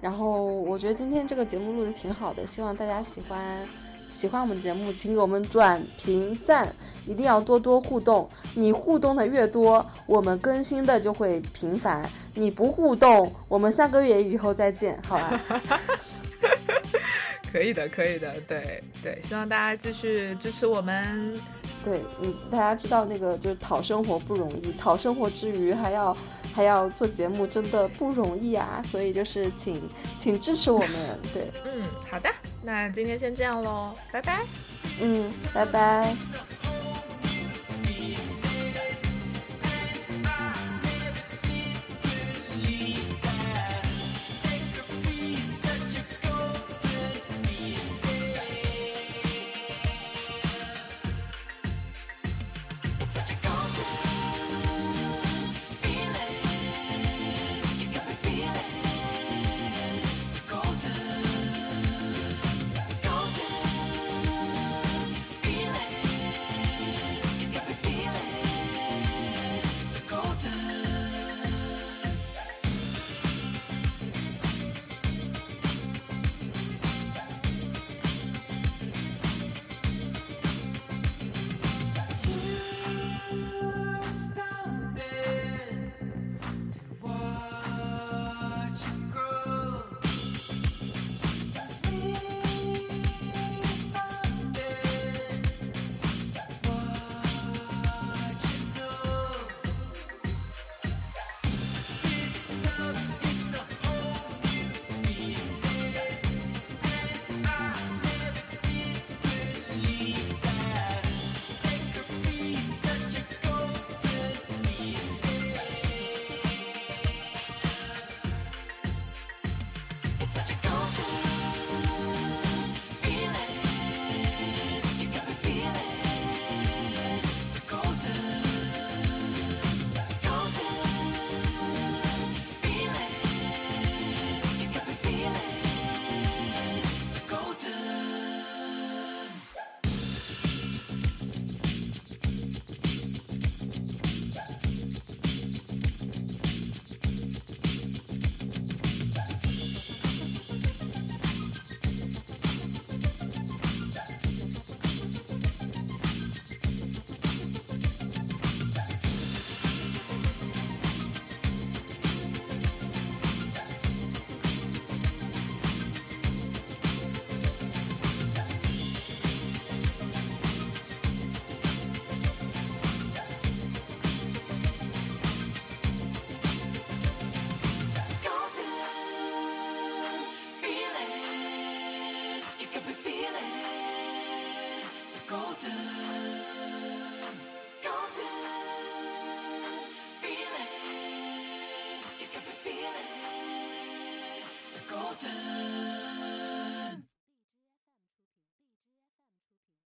[0.00, 3.68] 然后我觉得今天这个节目录的挺好的，希望大家喜欢。
[4.08, 6.74] 喜欢我们节目，请给我们转评赞，
[7.06, 8.28] 一定要多多互动。
[8.56, 12.04] 你互动的越多，我们更新的就会频繁。
[12.34, 15.40] 你不互动，我们三个月以后再见，好吧？
[17.52, 21.38] 可以的，可以的，对对，希望大家继续支持我们。
[21.82, 26.16] 对，嗯，大家知道那个就是讨生活不容易，讨生活之余还要
[26.54, 28.82] 还要做节目，真的不容易啊。
[28.84, 29.80] 所以就是请
[30.18, 30.90] 请支持我们，
[31.32, 32.30] 对，嗯，好的，
[32.62, 34.44] 那今天先这样喽，拜拜。
[35.00, 36.59] 嗯，拜拜。